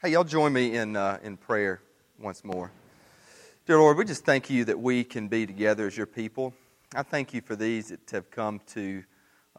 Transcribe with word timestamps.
Hey, 0.00 0.10
y'all 0.10 0.22
join 0.22 0.52
me 0.52 0.76
in, 0.76 0.94
uh, 0.94 1.18
in 1.24 1.36
prayer 1.36 1.80
once 2.20 2.44
more. 2.44 2.70
Dear 3.66 3.80
Lord, 3.80 3.96
we 3.96 4.04
just 4.04 4.24
thank 4.24 4.48
you 4.48 4.64
that 4.66 4.78
we 4.78 5.02
can 5.02 5.26
be 5.26 5.44
together 5.44 5.88
as 5.88 5.96
your 5.96 6.06
people. 6.06 6.54
I 6.94 7.02
thank 7.02 7.34
you 7.34 7.40
for 7.40 7.56
these 7.56 7.88
that 7.88 8.08
have 8.12 8.30
come 8.30 8.60
to 8.74 9.02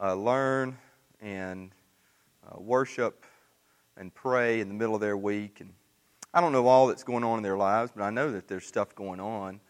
uh, 0.00 0.14
learn 0.14 0.78
and 1.20 1.72
uh, 2.42 2.58
worship 2.58 3.26
and 3.98 4.14
pray 4.14 4.60
in 4.60 4.68
the 4.68 4.74
middle 4.74 4.94
of 4.94 5.02
their 5.02 5.14
week. 5.14 5.60
And 5.60 5.74
I 6.32 6.40
don't 6.40 6.52
know 6.52 6.66
all 6.68 6.86
that's 6.86 7.04
going 7.04 7.22
on 7.22 7.36
in 7.36 7.42
their 7.42 7.58
lives, 7.58 7.92
but 7.94 8.02
I 8.02 8.08
know 8.08 8.32
that 8.32 8.48
there's 8.48 8.64
stuff 8.64 8.94
going 8.94 9.20
on. 9.20 9.60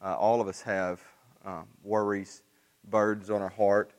Uh, 0.00 0.14
all 0.14 0.40
of 0.40 0.46
us 0.46 0.62
have 0.62 1.00
um, 1.44 1.66
worries, 1.82 2.44
burdens 2.88 3.30
on 3.30 3.42
our 3.42 3.48
heart. 3.48 3.90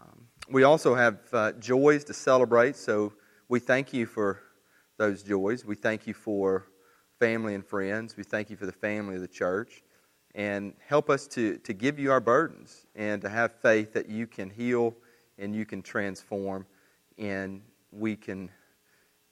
Um, 0.00 0.28
we 0.48 0.62
also 0.62 0.94
have 0.94 1.18
uh, 1.32 1.50
joys 1.58 2.04
to 2.04 2.14
celebrate, 2.14 2.76
so 2.76 3.14
we 3.48 3.58
thank 3.58 3.92
you 3.92 4.06
for 4.06 4.42
those 4.96 5.22
joys. 5.22 5.64
We 5.64 5.74
thank 5.74 6.06
you 6.06 6.14
for 6.14 6.66
family 7.18 7.54
and 7.54 7.64
friends. 7.64 8.16
We 8.16 8.22
thank 8.22 8.50
you 8.50 8.56
for 8.56 8.66
the 8.66 8.72
family 8.72 9.16
of 9.16 9.20
the 9.20 9.28
church. 9.28 9.82
And 10.34 10.74
help 10.86 11.08
us 11.08 11.26
to, 11.28 11.56
to 11.58 11.72
give 11.72 11.98
you 11.98 12.12
our 12.12 12.20
burdens 12.20 12.86
and 12.94 13.22
to 13.22 13.28
have 13.28 13.54
faith 13.62 13.94
that 13.94 14.08
you 14.08 14.26
can 14.26 14.50
heal 14.50 14.94
and 15.38 15.54
you 15.54 15.64
can 15.64 15.82
transform 15.82 16.66
and 17.18 17.62
we 17.90 18.16
can 18.16 18.50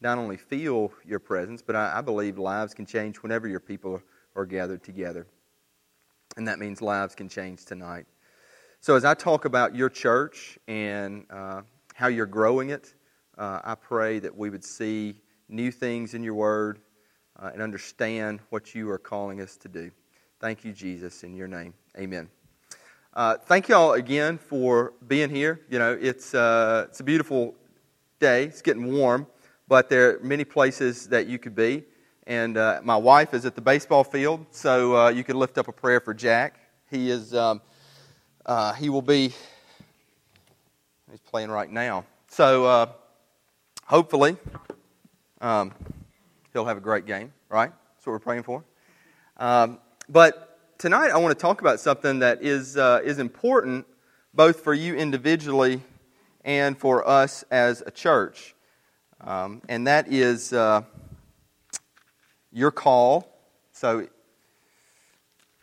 not 0.01 0.19
only 0.19 0.37
feel 0.37 0.93
your 1.05 1.19
presence, 1.19 1.63
but 1.63 1.77
I, 1.77 1.99
I 1.99 2.01
believe 2.01 2.39
lives 2.39 2.75
can 2.75 2.87
change 2.87 3.23
whenever 3.23 3.49
your 3.49 3.61
people 3.61 4.03
are 4.35 4.47
gathered 4.47 4.83
together. 4.83 5.27
And 6.37 6.49
that 6.49 6.59
means 6.59 6.83
lives 6.83 7.15
can 7.15 7.29
change 7.29 7.65
tonight. 7.65 8.07
So, 8.81 8.97
as 8.97 9.05
I 9.05 9.15
talk 9.15 9.45
about 9.45 9.75
your 9.75 9.89
church 9.89 10.59
and 10.69 11.25
uh, 11.31 11.63
how 11.95 12.09
you're 12.09 12.27
growing 12.27 12.71
it, 12.71 12.95
uh, 13.39 13.61
I 13.65 13.75
pray 13.75 14.19
that 14.19 14.37
we 14.37 14.51
would 14.51 14.65
see 14.65 15.17
new 15.49 15.71
things 15.71 16.15
in 16.15 16.23
your 16.23 16.35
word 16.35 16.79
uh, 17.39 17.51
and 17.53 17.63
understand 17.63 18.41
what 18.51 18.75
you 18.75 18.91
are 18.91 18.99
calling 18.99 19.41
us 19.41 19.57
to 19.59 19.69
do. 19.69 19.91
Thank 20.41 20.65
you, 20.65 20.73
Jesus, 20.73 21.23
in 21.23 21.35
your 21.35 21.49
name. 21.49 21.75
Amen. 21.99 22.29
Uh, 23.15 23.37
thank 23.37 23.69
you 23.69 23.75
all 23.75 23.93
again 23.93 24.39
for 24.39 24.93
being 25.07 25.31
here. 25.31 25.61
You 25.71 25.79
know, 25.79 25.97
it's, 26.01 26.35
uh, 26.35 26.87
it's 26.89 27.01
a 27.01 27.05
beautiful 27.05 27.55
day. 28.19 28.45
It's 28.45 28.61
getting 28.61 28.93
warm, 28.93 29.27
but 29.69 29.89
there 29.89 30.17
are 30.17 30.21
many 30.21 30.45
places 30.45 31.09
that 31.09 31.27
you 31.27 31.39
could 31.39 31.55
be. 31.55 31.85
And 32.27 32.57
uh, 32.57 32.81
my 32.83 32.97
wife 32.97 33.35
is 33.35 33.45
at 33.45 33.55
the 33.55 33.61
baseball 33.61 34.03
field, 34.03 34.47
so 34.51 34.97
uh, 34.97 35.09
you 35.11 35.23
can 35.23 35.39
lift 35.39 35.59
up 35.59 35.69
a 35.69 35.73
prayer 35.73 36.01
for 36.01 36.15
Jack. 36.15 36.59
He 36.91 37.11
is, 37.11 37.35
um, 37.35 37.61
uh, 38.47 38.73
he 38.73 38.89
will 38.89 39.03
be, 39.03 39.33
he's 41.11 41.21
playing 41.21 41.51
right 41.51 41.71
now. 41.71 42.05
So 42.29 42.95
hopefully, 43.87 44.37
um, 45.45 45.73
he'll 46.55 46.65
have 46.65 46.79
a 46.79 46.81
great 46.81 47.05
game, 47.05 47.31
right? 47.51 47.71
That's 47.71 48.07
what 48.07 48.13
we're 48.13 48.19
praying 48.19 48.45
for. 48.45 48.65
Um, 49.37 49.79
but 50.09 50.79
tonight 50.79 51.11
I 51.11 51.19
want 51.19 51.39
to 51.39 51.41
talk 51.41 51.61
about 51.61 51.81
something 51.81 52.21
that 52.21 52.43
is, 52.43 52.79
uh, 52.79 53.03
is 53.05 53.19
important 53.19 53.87
both 54.33 54.61
for 54.61 54.73
you 54.73 54.95
individually 54.95 55.83
and 56.47 56.79
for 56.79 57.07
us 57.07 57.45
as 57.51 57.83
a 57.87 57.91
church. 57.91 58.55
Um, 59.21 59.61
and 59.69 59.87
that 59.87 60.11
is 60.11 60.55
uh, 60.55 60.81
your 62.51 62.71
call, 62.71 63.29
so 63.73 64.09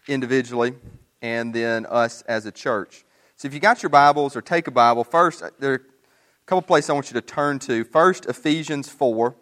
individually, 0.08 0.76
and 1.24 1.56
then 1.56 1.88
us 1.88 2.22
as 2.24 2.46
a 2.46 2.52
church. 2.52 3.04
So 3.36 3.48
if 3.48 3.54
you 3.56 3.60
got 3.60 3.82
your 3.82 3.90
Bibles 3.90 4.36
or 4.36 4.44
take 4.44 4.68
a 4.68 4.72
Bible, 4.72 5.04
first, 5.04 5.44
there 5.60 5.72
are 5.72 5.76
a 5.76 6.46
couple 6.46 6.62
places 6.62 6.92
I 6.92 6.94
want 6.94 7.10
you 7.10 7.16
to 7.16 7.26
turn 7.26 7.58
to. 7.60 7.84
First, 7.84 8.28
Ephesians 8.28 8.88
4. 8.88 9.36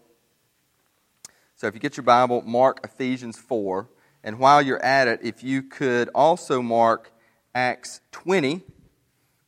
So 1.59 1.67
if 1.67 1.73
you 1.73 1.81
get 1.81 1.97
your 1.97 2.05
Bible, 2.05 2.41
mark 2.43 2.79
Ephesians 2.85 3.37
4. 3.37 3.85
And 4.23 4.39
while 4.39 4.61
you're 4.61 4.81
at 4.81 5.09
it, 5.09 5.19
if 5.23 5.43
you 5.43 5.61
could 5.61 6.07
also 6.15 6.61
mark 6.61 7.11
Acts 7.53 7.99
20, 8.13 8.61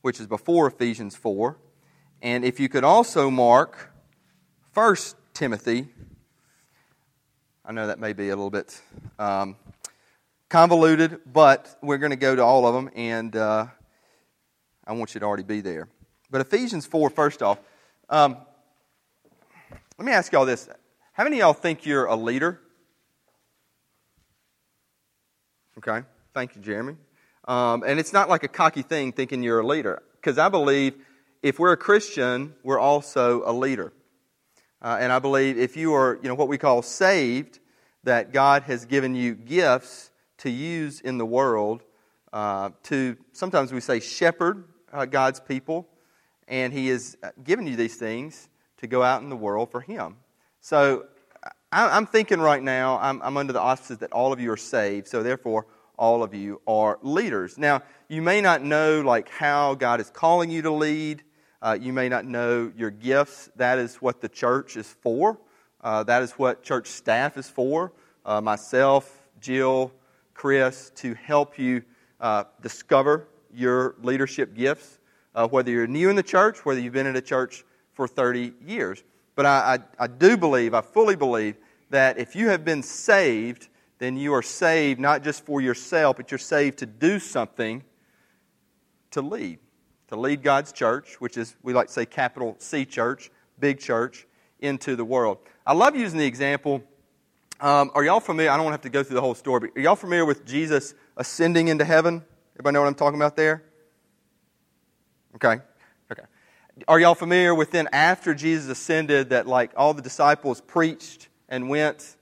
which 0.02 0.20
is 0.20 0.28
before 0.28 0.68
Ephesians 0.68 1.16
4. 1.16 1.58
And 2.22 2.44
if 2.44 2.60
you 2.60 2.68
could 2.68 2.84
also 2.84 3.30
mark 3.30 3.94
1 4.74 4.96
Timothy, 5.34 5.88
I 7.64 7.72
know 7.72 7.88
that 7.88 7.98
may 7.98 8.12
be 8.12 8.28
a 8.28 8.36
little 8.36 8.50
bit 8.50 8.82
um, 9.18 9.56
convoluted, 10.50 11.22
but 11.32 11.78
we're 11.82 11.98
going 11.98 12.10
to 12.10 12.18
go 12.18 12.36
to 12.36 12.44
all 12.44 12.68
of 12.68 12.74
them, 12.74 12.92
and 12.94 13.34
uh, 13.38 13.68
I 14.86 14.92
want 14.92 15.14
you 15.14 15.22
to 15.22 15.26
already 15.26 15.44
be 15.44 15.62
there. 15.62 15.88
But 16.30 16.42
Ephesians 16.42 16.86
4, 16.86 17.10
first 17.10 17.42
off, 17.42 17.60
um, 18.10 18.36
let 19.98 20.06
me 20.06 20.12
ask 20.12 20.34
y'all 20.34 20.46
this. 20.46 20.68
How 21.14 21.26
many 21.26 21.38
of 21.38 21.40
y'all 21.42 21.54
think 21.54 21.86
you're 21.86 22.06
a 22.06 22.16
leader? 22.16 22.58
Okay. 25.78 26.06
Thank 26.34 26.56
you, 26.56 26.62
Jeremy. 26.62 26.96
Um, 27.46 27.84
and 27.86 28.00
it's 28.00 28.14
not 28.14 28.30
like 28.30 28.44
a 28.44 28.48
cocky 28.48 28.82
thing 28.82 29.12
thinking 29.12 29.44
you're 29.44 29.60
a 29.60 29.68
leader, 29.68 30.02
because 30.16 30.38
I 30.38 30.48
believe 30.48 30.96
if 31.44 31.60
we're 31.60 31.74
a 31.74 31.78
Christian, 31.78 32.54
we're 32.64 32.80
also 32.80 33.44
a 33.46 33.52
leader. 33.52 33.92
Uh, 34.82 35.00
and 35.02 35.12
I 35.12 35.20
believe 35.20 35.58
if 35.58 35.76
you 35.76 35.94
are, 35.96 36.18
you 36.22 36.30
know, 36.30 36.36
what 36.36 36.48
we 36.48 36.58
call 36.58 36.82
saved, 36.82 37.60
that 38.04 38.32
God 38.32 38.64
has 38.64 38.86
given 38.86 39.14
you 39.14 39.36
gifts 39.36 40.12
to 40.38 40.50
use 40.50 41.02
in 41.02 41.18
the 41.18 41.26
world 41.26 41.84
uh, 42.32 42.70
to, 42.84 43.18
sometimes 43.34 43.74
we 43.74 43.82
say, 43.82 44.00
shepherd 44.00 44.64
uh, 44.94 45.06
God's 45.06 45.42
people. 45.42 45.90
And 46.48 46.72
He 46.72 46.88
has 46.88 47.18
given 47.44 47.68
you 47.68 47.76
these 47.76 47.98
things 47.98 48.48
to 48.78 48.88
go 48.88 49.04
out 49.04 49.22
in 49.22 49.30
the 49.30 49.36
world 49.36 49.72
for 49.72 49.82
Him. 49.82 50.16
So 50.62 51.08
I'm 51.72 52.06
thinking 52.06 52.40
right 52.40 52.62
now, 52.62 53.00
I'm, 53.00 53.20
I'm 53.24 53.36
under 53.36 53.52
the 53.52 53.60
auspices 53.60 53.98
that 54.00 54.12
all 54.12 54.32
of 54.32 54.40
you 54.40 54.52
are 54.52 54.58
saved, 54.58 55.08
so 55.08 55.24
therefore 55.24 55.66
all 55.98 56.22
of 56.22 56.36
you 56.36 56.62
are 56.68 57.00
leaders. 57.02 57.58
Now, 57.58 57.82
you 58.10 58.22
may 58.22 58.42
not 58.42 58.64
know 58.64 59.02
like 59.02 59.28
how 59.28 59.74
God 59.74 60.00
is 60.00 60.12
calling 60.12 60.52
you 60.52 60.62
to 60.62 60.72
lead. 60.72 61.24
Uh, 61.64 61.78
you 61.82 61.94
may 61.94 62.10
not 62.10 62.26
know 62.26 62.72
your 62.76 62.92
gifts. 62.92 63.50
That 63.56 63.80
is 63.80 63.96
what 63.96 64.22
the 64.22 64.30
church 64.30 64.78
is 64.78 64.88
for. 64.88 65.40
Uh, 65.82 66.04
that 66.04 66.22
is 66.22 66.34
what 66.34 66.62
church 66.62 66.88
staff 66.88 67.38
is 67.38 67.50
for. 67.50 67.92
Uh, 68.24 68.40
myself, 68.40 69.28
Jill, 69.40 69.92
Chris, 70.36 70.92
to 70.98 71.16
help 71.16 71.58
you 71.58 71.82
uh, 72.20 72.44
discover 72.62 73.28
your 73.52 73.96
leadership 74.04 74.54
gifts. 74.54 75.00
Uh, 75.34 75.48
whether 75.48 75.72
you're 75.72 75.88
new 75.88 76.10
in 76.10 76.16
the 76.16 76.24
church, 76.24 76.66
whether 76.66 76.80
you've 76.80 76.94
been 76.94 77.08
in 77.08 77.16
a 77.16 77.22
church 77.22 77.64
for 77.94 78.08
30 78.08 78.54
years. 78.64 79.04
But 79.36 79.46
I, 79.46 79.80
I, 80.00 80.04
I 80.04 80.08
do 80.08 80.38
believe, 80.38 80.74
I 80.74 80.82
fully 80.82 81.16
believe, 81.16 81.58
that 81.90 82.18
if 82.18 82.36
you 82.36 82.50
have 82.50 82.64
been 82.64 82.84
saved, 82.84 83.68
then 83.98 84.18
you 84.18 84.34
are 84.34 84.42
saved 84.42 85.00
not 85.00 85.24
just 85.24 85.46
for 85.46 85.62
yourself, 85.62 86.18
but 86.18 86.32
you're 86.32 86.38
saved 86.38 86.80
to 86.80 86.86
do 86.86 87.20
something 87.20 87.84
to 89.12 89.22
lead. 89.22 89.60
To 90.08 90.16
lead 90.16 90.44
God's 90.44 90.72
church, 90.72 91.16
which 91.20 91.38
is, 91.38 91.56
we 91.64 91.74
like 91.74 91.88
to 91.88 91.94
say, 91.94 92.06
capital 92.06 92.56
C 92.60 92.86
church, 92.86 93.30
big 93.60 93.80
church, 93.80 94.26
into 94.60 94.96
the 94.96 95.06
world. 95.06 95.38
I 95.66 95.74
love 95.74 95.96
using 95.96 96.20
the 96.20 96.26
example. 96.26 96.84
Um, 97.60 97.92
are 97.94 98.04
y'all 98.04 98.20
familiar? 98.20 98.52
I 98.52 98.58
don't 98.58 98.66
want 98.66 98.74
to 98.74 98.78
have 98.78 98.92
to 98.92 98.98
go 98.98 99.04
through 99.04 99.16
the 99.16 99.22
whole 99.22 99.36
story, 99.36 99.60
but 99.60 99.80
are 99.80 99.82
y'all 99.82 99.96
familiar 99.96 100.26
with 100.26 100.46
Jesus 100.46 100.94
ascending 101.18 101.68
into 101.68 101.86
heaven? 101.86 102.24
Everybody 102.56 102.74
know 102.74 102.82
what 102.82 102.88
I'm 102.88 102.96
talking 102.96 103.20
about 103.20 103.36
there? 103.36 103.64
Okay. 105.36 105.62
Are 106.88 107.00
y'all 107.00 107.16
familiar 107.16 107.54
with 107.54 107.72
then 107.72 107.90
after 107.92 108.34
Jesus 108.34 108.70
ascended 108.70 109.30
that 109.30 109.48
like 109.48 109.72
all 109.76 109.94
the 109.94 110.02
disciples 110.02 110.62
preached 110.62 111.28
and 111.50 111.70
went 111.70 112.16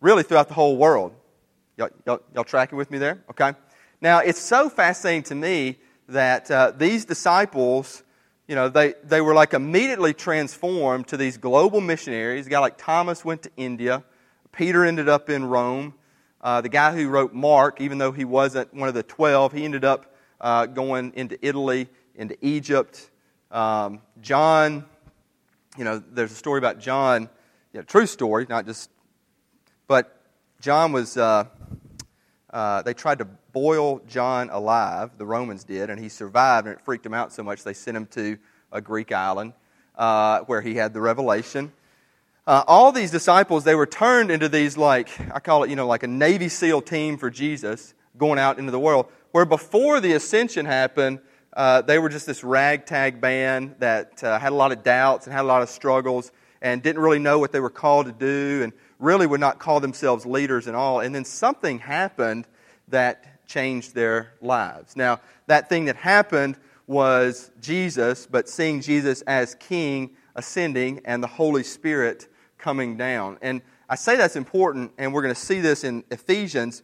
really 0.00 0.22
throughout 0.22 0.48
the 0.48 0.54
whole 0.54 0.76
world? 0.76 1.14
Y'all, 1.76 1.90
y'all, 2.06 2.20
y'all 2.34 2.44
tracking 2.44 2.78
with 2.78 2.90
me 2.90 2.98
there? 2.98 3.22
Okay. 3.30 3.52
Now, 4.00 4.18
it's 4.18 4.40
so 4.40 4.68
fascinating 4.68 5.24
to 5.24 5.34
me 5.34 5.78
that 6.08 6.50
uh, 6.50 6.72
these 6.76 7.04
disciples, 7.04 8.02
you 8.46 8.54
know, 8.54 8.68
they, 8.68 8.94
they 9.04 9.20
were 9.20 9.34
like 9.34 9.54
immediately 9.54 10.14
transformed 10.14 11.08
to 11.08 11.16
these 11.16 11.36
global 11.36 11.80
missionaries. 11.80 12.46
A 12.46 12.50
guy 12.50 12.58
like 12.58 12.78
Thomas 12.78 13.24
went 13.24 13.42
to 13.42 13.50
India. 13.56 14.04
Peter 14.52 14.84
ended 14.84 15.08
up 15.08 15.30
in 15.30 15.44
Rome. 15.44 15.94
Uh, 16.40 16.60
the 16.60 16.68
guy 16.68 16.94
who 16.94 17.08
wrote 17.08 17.32
Mark, 17.32 17.80
even 17.80 17.98
though 17.98 18.12
he 18.12 18.24
wasn't 18.24 18.74
one 18.74 18.88
of 18.88 18.94
the 18.94 19.02
twelve, 19.02 19.52
he 19.52 19.64
ended 19.64 19.84
up 19.84 20.14
uh, 20.40 20.66
going 20.66 21.12
into 21.14 21.38
Italy, 21.40 21.88
into 22.16 22.36
Egypt, 22.44 23.08
um, 23.52 24.00
John, 24.20 24.84
you 25.76 25.84
know, 25.84 26.02
there's 26.10 26.32
a 26.32 26.36
story 26.36 26.58
about 26.58 26.80
John, 26.80 27.28
you 27.72 27.80
know, 27.80 27.82
true 27.82 28.06
story, 28.06 28.46
not 28.48 28.66
just, 28.66 28.90
but 29.86 30.20
John 30.60 30.92
was, 30.92 31.16
uh, 31.16 31.44
uh, 32.50 32.82
they 32.82 32.94
tried 32.94 33.18
to 33.18 33.26
boil 33.52 34.00
John 34.08 34.48
alive, 34.50 35.18
the 35.18 35.26
Romans 35.26 35.64
did, 35.64 35.90
and 35.90 36.00
he 36.00 36.08
survived, 36.08 36.66
and 36.66 36.76
it 36.76 36.84
freaked 36.84 37.04
him 37.04 37.12
out 37.12 37.32
so 37.32 37.42
much 37.42 37.62
they 37.62 37.74
sent 37.74 37.96
him 37.96 38.06
to 38.06 38.38
a 38.72 38.80
Greek 38.80 39.12
island 39.12 39.52
uh, 39.96 40.40
where 40.40 40.62
he 40.62 40.74
had 40.74 40.94
the 40.94 41.00
revelation. 41.00 41.72
Uh, 42.46 42.64
all 42.66 42.90
these 42.90 43.10
disciples, 43.10 43.64
they 43.64 43.74
were 43.74 43.86
turned 43.86 44.30
into 44.30 44.48
these, 44.48 44.78
like, 44.78 45.10
I 45.30 45.40
call 45.40 45.62
it, 45.64 45.70
you 45.70 45.76
know, 45.76 45.86
like 45.86 46.02
a 46.02 46.08
Navy 46.08 46.48
SEAL 46.48 46.82
team 46.82 47.18
for 47.18 47.30
Jesus 47.30 47.92
going 48.16 48.38
out 48.38 48.58
into 48.58 48.72
the 48.72 48.80
world. 48.80 49.06
Where 49.30 49.44
before 49.44 50.00
the 50.00 50.14
ascension 50.14 50.66
happened, 50.66 51.20
uh, 51.54 51.82
they 51.82 51.98
were 51.98 52.08
just 52.08 52.26
this 52.26 52.42
ragtag 52.42 53.20
band 53.20 53.76
that 53.78 54.22
uh, 54.24 54.38
had 54.38 54.52
a 54.52 54.54
lot 54.54 54.72
of 54.72 54.82
doubts 54.82 55.26
and 55.26 55.34
had 55.34 55.42
a 55.42 55.48
lot 55.48 55.62
of 55.62 55.68
struggles. 55.68 56.32
and 56.62 56.82
didn't 56.82 57.02
really 57.02 57.18
know 57.18 57.38
what 57.38 57.52
they 57.52 57.60
were 57.60 57.68
called 57.68 58.06
to 58.06 58.12
do 58.12 58.62
and 58.62 58.72
really 58.98 59.26
would 59.26 59.40
not 59.40 59.58
call 59.58 59.80
themselves 59.80 60.24
leaders 60.24 60.68
at 60.68 60.74
all. 60.74 61.00
And 61.00 61.14
then 61.14 61.24
something 61.24 61.80
happened 61.80 62.46
that 62.88 63.46
changed 63.46 63.94
their 63.94 64.34
lives. 64.40 64.96
Now, 64.96 65.20
that 65.48 65.68
thing 65.68 65.86
that 65.86 65.96
happened 65.96 66.56
was 66.86 67.50
Jesus, 67.60 68.26
but 68.26 68.48
seeing 68.48 68.80
Jesus 68.80 69.22
as 69.22 69.54
king 69.56 70.10
ascending 70.36 71.00
and 71.04 71.22
the 71.22 71.26
Holy 71.26 71.64
Spirit 71.64 72.28
coming 72.58 72.96
down. 72.96 73.38
And 73.42 73.60
I 73.88 73.96
say 73.96 74.16
that's 74.16 74.36
important, 74.36 74.92
and 74.96 75.12
we're 75.12 75.22
going 75.22 75.34
to 75.34 75.40
see 75.40 75.60
this 75.60 75.84
in 75.84 76.04
Ephesians 76.10 76.82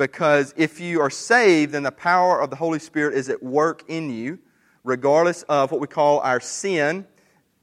because 0.00 0.54
if 0.56 0.80
you 0.80 0.98
are 1.02 1.10
saved, 1.10 1.72
then 1.72 1.82
the 1.82 1.92
power 1.92 2.40
of 2.40 2.48
the 2.48 2.56
Holy 2.56 2.78
Spirit 2.78 3.12
is 3.12 3.28
at 3.28 3.42
work 3.42 3.84
in 3.86 4.08
you, 4.08 4.38
regardless 4.82 5.42
of 5.42 5.70
what 5.70 5.78
we 5.78 5.86
call 5.86 6.20
our 6.20 6.40
sin, 6.40 7.06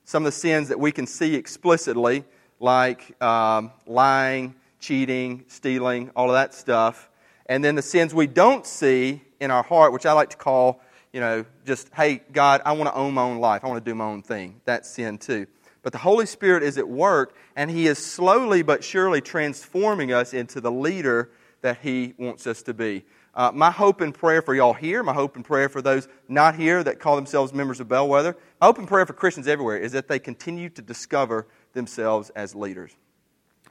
some 0.03 0.23
of 0.23 0.31
the 0.31 0.39
sins 0.39 0.67
that 0.67 0.79
we 0.79 0.91
can 0.91 1.07
see 1.07 1.33
explicitly, 1.33 2.23
like 2.59 3.19
um, 3.23 3.71
lying, 3.87 4.53
cheating, 4.79 5.45
stealing, 5.47 6.11
all 6.15 6.27
of 6.27 6.33
that 6.33 6.53
stuff. 6.53 7.09
And 7.47 7.65
then 7.65 7.73
the 7.73 7.81
sins 7.81 8.13
we 8.13 8.27
don't 8.27 8.67
see 8.67 9.23
in 9.39 9.49
our 9.49 9.63
heart, 9.63 9.91
which 9.91 10.05
I 10.05 10.13
like 10.13 10.29
to 10.29 10.37
call, 10.37 10.79
you 11.11 11.19
know, 11.19 11.43
just, 11.65 11.89
hey, 11.95 12.21
God, 12.31 12.61
I 12.65 12.73
want 12.73 12.87
to 12.87 12.95
own 12.95 13.15
my 13.15 13.23
own 13.23 13.39
life. 13.39 13.63
I 13.63 13.67
want 13.67 13.83
to 13.83 13.91
do 13.91 13.95
my 13.95 14.05
own 14.05 14.21
thing. 14.21 14.61
That's 14.63 14.87
sin 14.87 15.17
too. 15.17 15.47
But 15.81 15.91
the 15.91 15.97
Holy 15.97 16.27
Spirit 16.27 16.61
is 16.61 16.77
at 16.77 16.87
work, 16.87 17.35
and 17.55 17.71
He 17.71 17.87
is 17.87 17.97
slowly 17.97 18.61
but 18.61 18.83
surely 18.83 19.21
transforming 19.21 20.13
us 20.13 20.35
into 20.35 20.61
the 20.61 20.71
leader 20.71 21.31
that 21.61 21.79
He 21.81 22.13
wants 22.17 22.47
us 22.47 22.61
to 22.63 22.73
be. 22.73 23.05
Uh, 23.33 23.51
my 23.53 23.69
hope 23.69 24.01
and 24.01 24.15
prayer 24.15 24.41
for 24.41 24.55
y'all 24.55 24.73
here, 24.73 25.03
my 25.03 25.13
hope 25.13 25.35
and 25.35 25.45
prayer 25.45 25.69
for 25.69 25.81
those 25.81 26.07
not 26.27 26.55
here 26.55 26.83
that 26.83 26.99
call 26.99 27.15
themselves 27.15 27.53
members 27.53 27.79
of 27.79 27.87
Bellwether, 27.87 28.35
my 28.59 28.65
hope 28.65 28.79
and 28.79 28.87
prayer 28.87 29.05
for 29.05 29.13
Christians 29.13 29.47
everywhere 29.47 29.77
is 29.77 29.91
that 29.91 30.07
they 30.07 30.17
continue 30.17 30.69
to 30.69 30.81
discover 30.81 31.47
themselves 31.73 32.31
as 32.31 32.55
leaders. 32.55 32.95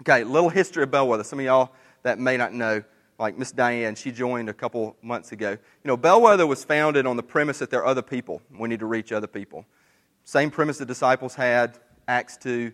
Okay, 0.03 0.23
little 0.25 0.51
history 0.51 0.85
of 0.85 0.91
Bellwether. 0.91 1.25
Some 1.25 1.41
of 1.41 1.45
y'all 1.45 1.73
that 2.05 2.19
may 2.19 2.37
not 2.37 2.53
know, 2.53 2.83
like 3.19 3.37
Miss 3.37 3.51
Diane, 3.51 3.97
she 3.97 4.13
joined 4.13 4.49
a 4.49 4.55
couple 4.55 4.97
months 5.03 5.33
ago. 5.33 5.51
You 5.51 5.89
know, 5.89 5.97
Bellwether 5.97 6.47
was 6.47 6.63
founded 6.63 7.07
on 7.07 7.17
the 7.17 7.23
premise 7.23 7.59
that 7.59 7.71
there 7.71 7.81
are 7.81 7.87
other 7.87 8.03
people. 8.03 8.43
We 8.57 8.69
need 8.69 8.81
to 8.81 8.87
reach 8.87 9.11
other 9.11 9.27
people. 9.27 9.67
Same 10.25 10.51
premise 10.51 10.79
the 10.79 10.87
disciples 10.87 11.35
had, 11.35 11.79
Acts 12.07 12.37
2, 12.37 12.73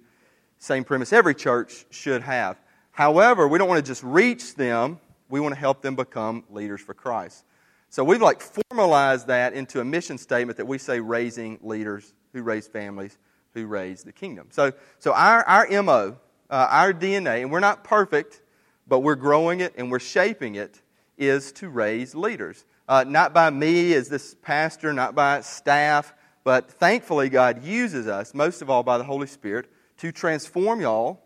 same 0.58 0.84
premise 0.84 1.12
every 1.12 1.34
church 1.34 1.86
should 1.90 2.22
have. 2.22 2.60
However, 2.92 3.48
we 3.48 3.58
don't 3.58 3.68
want 3.68 3.84
to 3.84 3.90
just 3.90 4.02
reach 4.02 4.54
them, 4.54 5.00
we 5.28 5.40
want 5.40 5.54
to 5.54 5.58
help 5.58 5.80
them 5.80 5.96
become 5.96 6.44
leaders 6.50 6.80
for 6.80 6.94
Christ. 6.94 7.44
So 7.88 8.04
we've 8.04 8.22
like 8.22 8.40
formalized 8.40 9.26
that 9.26 9.54
into 9.54 9.80
a 9.80 9.84
mission 9.84 10.18
statement 10.18 10.58
that 10.58 10.66
we 10.66 10.78
say 10.78 11.00
raising 11.00 11.58
leaders 11.62 12.12
who 12.32 12.42
raise 12.42 12.68
families, 12.68 13.18
who 13.54 13.66
raise 13.66 14.02
the 14.02 14.12
kingdom. 14.12 14.48
So, 14.50 14.72
so 14.98 15.12
our, 15.12 15.42
our 15.44 15.82
MO, 15.82 16.18
uh, 16.50 16.66
our 16.70 16.92
DNA, 16.92 17.40
and 17.40 17.50
we're 17.50 17.60
not 17.60 17.82
perfect, 17.82 18.42
but 18.86 19.00
we're 19.00 19.14
growing 19.14 19.60
it 19.60 19.74
and 19.76 19.90
we're 19.90 19.98
shaping 19.98 20.54
it, 20.54 20.80
is 21.16 21.52
to 21.52 21.68
raise 21.68 22.14
leaders. 22.14 22.64
Uh, 22.88 23.04
not 23.06 23.32
by 23.32 23.48
me 23.48 23.94
as 23.94 24.08
this 24.08 24.34
pastor, 24.42 24.92
not 24.92 25.14
by 25.14 25.40
staff, 25.40 26.12
but 26.44 26.70
thankfully 26.70 27.28
God 27.30 27.62
uses 27.64 28.06
us, 28.06 28.34
most 28.34 28.60
of 28.60 28.68
all 28.68 28.82
by 28.82 28.98
the 28.98 29.04
Holy 29.04 29.26
Spirit, 29.26 29.70
to 29.98 30.12
transform 30.12 30.80
y'all 30.80 31.22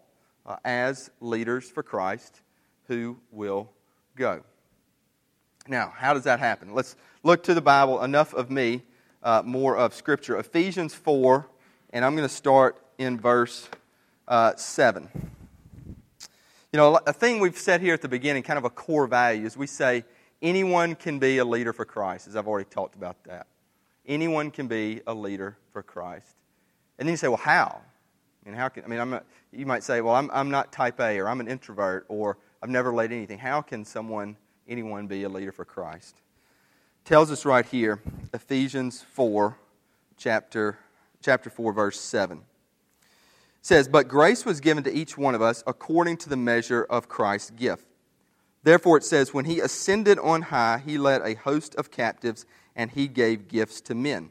uh, 0.47 0.57
as 0.65 1.11
leaders 1.21 1.69
for 1.69 1.83
Christ 1.83 2.41
who 2.89 3.19
will 3.33 3.71
go. 4.15 4.43
Now, 5.69 5.93
how 5.95 6.15
does 6.15 6.25
that 6.25 6.39
happen? 6.39 6.75
Let's 6.75 6.95
look 7.23 7.43
to 7.45 7.55
the 7.55 7.61
Bible. 7.61 8.03
Enough 8.03 8.33
of 8.35 8.51
me, 8.51 8.83
uh, 9.23 9.43
more 9.45 9.77
of 9.77 9.95
Scripture. 9.95 10.39
Ephesians 10.39 10.95
4, 10.95 11.47
and 11.91 12.05
I'm 12.05 12.15
going 12.15 12.29
to 12.29 12.35
start 12.35 12.81
in 12.99 13.19
verse 13.19 13.69
uh, 14.29 14.55
7. 14.55 15.09
You 16.73 16.77
know, 16.77 17.01
a 17.07 17.13
thing 17.13 17.41
we've 17.41 17.59
said 17.59 17.81
here 17.81 17.95
at 17.95 18.03
the 18.03 18.09
beginning, 18.09 18.43
kind 18.43 18.59
of 18.59 18.65
a 18.65 18.71
core 18.71 19.07
value, 19.07 19.47
is 19.47 19.57
we 19.57 19.67
say 19.67 20.05
anyone 20.43 20.95
can 20.95 21.19
be 21.19 21.39
a 21.39 21.45
leader 21.45 21.73
for 21.73 21.85
Christ, 21.85 22.29
as 22.29 22.37
I've 22.37 22.47
already 22.47 22.69
talked 22.71 22.95
about 22.95 23.17
that. 23.25 23.47
Anyone 24.07 24.51
can 24.53 24.69
be 24.69 25.01
a 25.07 25.15
leader 25.15 25.57
for 25.73 25.83
Christ. 25.83 26.37
And 26.99 27.09
then 27.09 27.15
you 27.15 27.17
say, 27.17 27.29
well, 27.29 27.39
how? 27.39 27.81
Mean, 28.47 28.55
how 28.55 28.69
can, 28.69 28.85
I 28.85 28.87
mean, 28.87 29.01
I'm 29.01 29.11
not, 29.11 29.27
you 29.53 29.67
might 29.67 29.83
say, 29.83 30.01
well, 30.01 30.15
I'm, 30.15 30.31
I'm 30.33 30.51
not 30.51 30.73
type 30.73 31.01
A, 31.01 31.19
or 31.19 31.29
I'm 31.29 31.41
an 31.41 31.49
introvert, 31.49 32.07
or 32.09 32.39
I've 32.63 32.71
never 32.71 32.95
led 32.95 33.13
anything. 33.13 33.39
How 33.39 33.61
can 33.61 33.85
someone, 33.85 34.37
anyone, 34.69 35.09
be 35.09 35.25
a 35.25 35.29
leader 35.29 35.53
for 35.53 35.65
Christ? 35.65 36.17
tells 37.07 37.31
us 37.31 37.45
right 37.45 37.65
here, 37.65 38.03
Ephesians 38.35 39.01
4, 39.13 39.57
chapter, 40.17 40.77
chapter 41.23 41.49
4, 41.49 41.73
verse 41.73 42.01
7. 42.01 42.39
It 42.39 42.45
says, 43.63 43.87
But 43.87 44.09
grace 44.09 44.45
was 44.45 44.61
given 44.61 44.83
to 44.83 44.93
each 44.93 45.17
one 45.17 45.37
of 45.37 45.41
us 45.41 45.63
according 45.69 46.17
to 46.19 46.29
the 46.29 46.37
measure 46.37 46.83
of 46.83 47.09
Christ's 47.09 47.51
gift. 47.51 47.87
Therefore, 48.65 48.97
it 48.97 49.05
says, 49.05 49.33
When 49.33 49.45
he 49.45 49.61
ascended 49.61 50.19
on 50.19 50.43
high, 50.43 50.83
he 50.85 50.99
led 50.99 51.23
a 51.23 51.35
host 51.35 51.77
of 51.77 51.93
captives, 51.93 52.45
and 52.75 52.91
he 52.91 53.07
gave 53.07 53.47
gifts 53.47 53.81
to 53.83 53.95
men. 53.95 54.31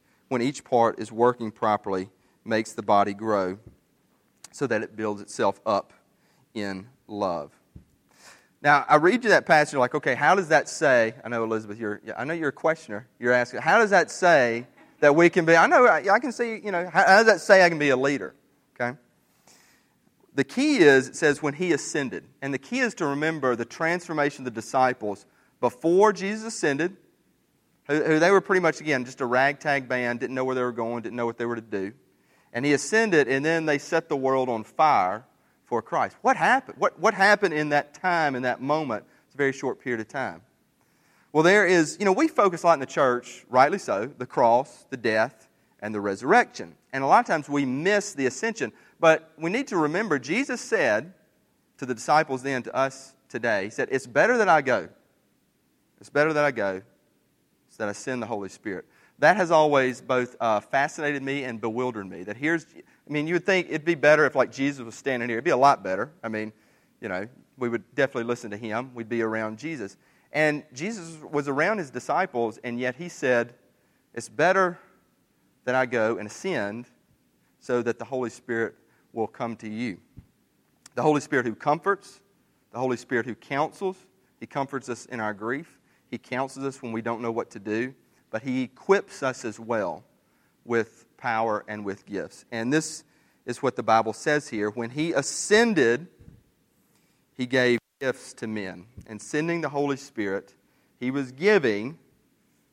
when 0.31 0.41
each 0.41 0.63
part 0.63 0.97
is 0.97 1.11
working 1.11 1.51
properly, 1.51 2.09
makes 2.45 2.71
the 2.71 2.81
body 2.81 3.13
grow 3.13 3.59
so 4.53 4.65
that 4.65 4.81
it 4.81 4.95
builds 4.95 5.19
itself 5.21 5.59
up 5.65 5.91
in 6.53 6.87
love. 7.05 7.51
Now, 8.61 8.85
I 8.87 8.95
read 8.95 9.25
you 9.25 9.31
that 9.31 9.45
passage, 9.45 9.73
You're 9.73 9.81
like, 9.81 9.93
okay, 9.93 10.15
how 10.15 10.35
does 10.35 10.47
that 10.47 10.69
say? 10.69 11.15
I 11.25 11.27
know, 11.27 11.43
Elizabeth, 11.43 11.77
you're, 11.77 11.99
I 12.17 12.23
know 12.23 12.33
you're 12.33 12.47
a 12.47 12.53
questioner. 12.53 13.09
You're 13.19 13.33
asking, 13.33 13.59
how 13.59 13.79
does 13.79 13.89
that 13.89 14.09
say 14.09 14.67
that 15.01 15.13
we 15.13 15.29
can 15.29 15.43
be? 15.43 15.57
I 15.57 15.67
know, 15.67 15.85
I, 15.85 16.09
I 16.09 16.19
can 16.19 16.31
see, 16.31 16.61
you 16.63 16.71
know, 16.71 16.89
how, 16.89 17.05
how 17.05 17.17
does 17.17 17.25
that 17.25 17.41
say 17.41 17.65
I 17.65 17.67
can 17.67 17.77
be 17.77 17.89
a 17.89 17.97
leader? 17.97 18.33
Okay? 18.79 18.97
The 20.33 20.45
key 20.45 20.77
is, 20.77 21.09
it 21.09 21.17
says, 21.17 21.43
when 21.43 21.55
he 21.55 21.73
ascended. 21.73 22.23
And 22.41 22.53
the 22.53 22.57
key 22.57 22.79
is 22.79 22.93
to 22.95 23.05
remember 23.05 23.57
the 23.57 23.65
transformation 23.65 24.47
of 24.47 24.55
the 24.55 24.61
disciples 24.61 25.25
before 25.59 26.13
Jesus 26.13 26.55
ascended, 26.55 26.95
who, 27.87 28.03
who 28.03 28.19
they 28.19 28.31
were 28.31 28.41
pretty 28.41 28.61
much, 28.61 28.81
again, 28.81 29.05
just 29.05 29.21
a 29.21 29.25
ragtag 29.25 29.87
band, 29.87 30.19
didn't 30.19 30.35
know 30.35 30.45
where 30.45 30.55
they 30.55 30.63
were 30.63 30.71
going, 30.71 31.03
didn't 31.03 31.15
know 31.15 31.25
what 31.25 31.37
they 31.37 31.45
were 31.45 31.55
to 31.55 31.61
do. 31.61 31.93
And 32.53 32.65
he 32.65 32.73
ascended, 32.73 33.27
and 33.27 33.45
then 33.45 33.65
they 33.65 33.77
set 33.77 34.09
the 34.09 34.17
world 34.17 34.49
on 34.49 34.63
fire 34.63 35.25
for 35.65 35.81
Christ. 35.81 36.17
What 36.21 36.35
happened? 36.35 36.77
What, 36.79 36.99
what 36.99 37.13
happened 37.13 37.53
in 37.53 37.69
that 37.69 37.93
time, 37.93 38.35
in 38.35 38.43
that 38.43 38.61
moment? 38.61 39.05
It's 39.27 39.35
a 39.35 39.37
very 39.37 39.53
short 39.53 39.79
period 39.79 40.01
of 40.01 40.07
time. 40.09 40.41
Well, 41.31 41.43
there 41.43 41.65
is, 41.65 41.95
you 41.97 42.05
know, 42.05 42.11
we 42.11 42.27
focus 42.27 42.63
a 42.63 42.67
lot 42.67 42.73
in 42.73 42.81
the 42.81 42.85
church, 42.85 43.45
rightly 43.49 43.77
so, 43.77 44.11
the 44.17 44.25
cross, 44.25 44.85
the 44.89 44.97
death, 44.97 45.47
and 45.79 45.95
the 45.95 46.01
resurrection. 46.01 46.75
And 46.91 47.03
a 47.03 47.07
lot 47.07 47.21
of 47.21 47.25
times 47.25 47.47
we 47.47 47.63
miss 47.63 48.13
the 48.13 48.25
ascension. 48.25 48.73
But 48.99 49.31
we 49.37 49.49
need 49.49 49.67
to 49.69 49.77
remember, 49.77 50.19
Jesus 50.19 50.59
said 50.59 51.13
to 51.77 51.85
the 51.85 51.95
disciples 51.95 52.43
then, 52.43 52.63
to 52.63 52.75
us 52.75 53.13
today, 53.29 53.63
He 53.63 53.69
said, 53.69 53.87
It's 53.91 54.05
better 54.05 54.37
that 54.39 54.49
I 54.49 54.61
go. 54.61 54.89
It's 56.01 56.09
better 56.09 56.33
that 56.33 56.43
I 56.43 56.51
go, 56.51 56.81
that 57.81 57.89
I 57.89 57.93
send 57.93 58.21
the 58.21 58.27
Holy 58.27 58.47
Spirit. 58.47 58.85
That 59.17 59.37
has 59.37 59.49
always 59.49 60.01
both 60.01 60.35
uh, 60.39 60.59
fascinated 60.59 61.23
me 61.23 61.45
and 61.45 61.59
bewildered 61.59 62.07
me. 62.07 62.21
That 62.21 62.37
here's, 62.37 62.67
I 62.77 63.11
mean, 63.11 63.25
you 63.25 63.33
would 63.33 63.45
think 63.45 63.69
it'd 63.69 63.83
be 63.83 63.95
better 63.95 64.27
if, 64.27 64.35
like, 64.35 64.51
Jesus 64.51 64.85
was 64.85 64.93
standing 64.93 65.27
here. 65.29 65.39
It'd 65.39 65.45
be 65.45 65.49
a 65.49 65.57
lot 65.57 65.83
better. 65.83 66.11
I 66.23 66.29
mean, 66.29 66.53
you 67.01 67.09
know, 67.09 67.27
we 67.57 67.69
would 67.69 67.83
definitely 67.95 68.25
listen 68.25 68.51
to 68.51 68.57
him. 68.57 68.91
We'd 68.93 69.09
be 69.09 69.23
around 69.23 69.57
Jesus. 69.57 69.97
And 70.31 70.63
Jesus 70.73 71.17
was 71.23 71.47
around 71.47 71.79
his 71.79 71.89
disciples, 71.89 72.59
and 72.63 72.79
yet 72.79 72.95
he 72.95 73.09
said, 73.09 73.55
It's 74.13 74.29
better 74.29 74.77
that 75.65 75.73
I 75.73 75.87
go 75.87 76.17
and 76.17 76.27
ascend 76.27 76.85
so 77.59 77.81
that 77.81 77.97
the 77.97 78.05
Holy 78.05 78.29
Spirit 78.29 78.75
will 79.11 79.27
come 79.27 79.55
to 79.55 79.67
you. 79.67 79.97
the 80.95 81.01
Holy 81.01 81.21
Spirit 81.21 81.45
who 81.45 81.55
comforts, 81.55 82.21
the 82.71 82.79
Holy 82.79 82.97
Spirit 82.97 83.25
who 83.25 83.35
counsels. 83.35 83.97
He 84.39 84.45
comforts 84.45 84.89
us 84.89 85.05
in 85.07 85.19
our 85.19 85.33
grief, 85.33 85.79
He 86.11 86.17
counsels 86.17 86.65
us 86.65 86.81
when 86.81 86.91
we 86.91 87.01
don't 87.01 87.21
know 87.21 87.31
what 87.31 87.51
to 87.51 87.59
do, 87.59 87.95
but 88.29 88.43
He 88.43 88.63
equips 88.63 89.23
us 89.23 89.45
as 89.45 89.57
well 89.59 90.03
with 90.65 91.05
power 91.17 91.63
and 91.67 91.85
with 91.85 92.05
gifts. 92.05 92.43
And 92.51 92.71
this 92.71 93.05
is 93.45 93.63
what 93.63 93.77
the 93.77 93.83
Bible 93.83 94.11
says 94.11 94.49
here. 94.49 94.69
When 94.69 94.89
He 94.89 95.13
ascended, 95.13 96.07
He 97.33 97.45
gave 97.45 97.79
gifts 98.01 98.33
to 98.33 98.47
men. 98.47 98.87
And 99.07 99.21
sending 99.21 99.61
the 99.61 99.69
Holy 99.69 99.95
Spirit, 99.95 100.53
He 100.99 101.11
was 101.11 101.31
giving, 101.31 101.97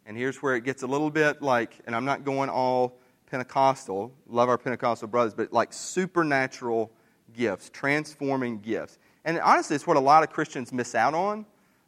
and 0.05 0.17
here's 0.17 0.43
where 0.43 0.57
it 0.57 0.65
gets 0.65 0.83
a 0.83 0.89
little 0.89 1.11
bit 1.11 1.41
like, 1.41 1.79
and 1.87 1.95
I'm 1.95 2.05
not 2.05 2.25
going 2.25 2.51
all 2.51 2.99
Pentecostal, 3.31 4.13
love 4.27 4.49
our 4.49 4.59
Pentecostal 4.59 5.07
brothers, 5.07 5.35
but 5.35 5.53
like 5.53 5.73
supernatural 5.73 6.91
gifts, 7.37 7.71
transforming 7.71 8.59
gifts. 8.59 8.99
And 9.25 9.39
honestly, 9.39 9.77
it's 9.77 9.87
what 9.87 9.97
a 9.97 10.01
lot 10.01 10.25
of 10.25 10.31
Christians 10.31 10.73
miss 10.73 10.97
out 10.97 11.15
on. 11.15 11.47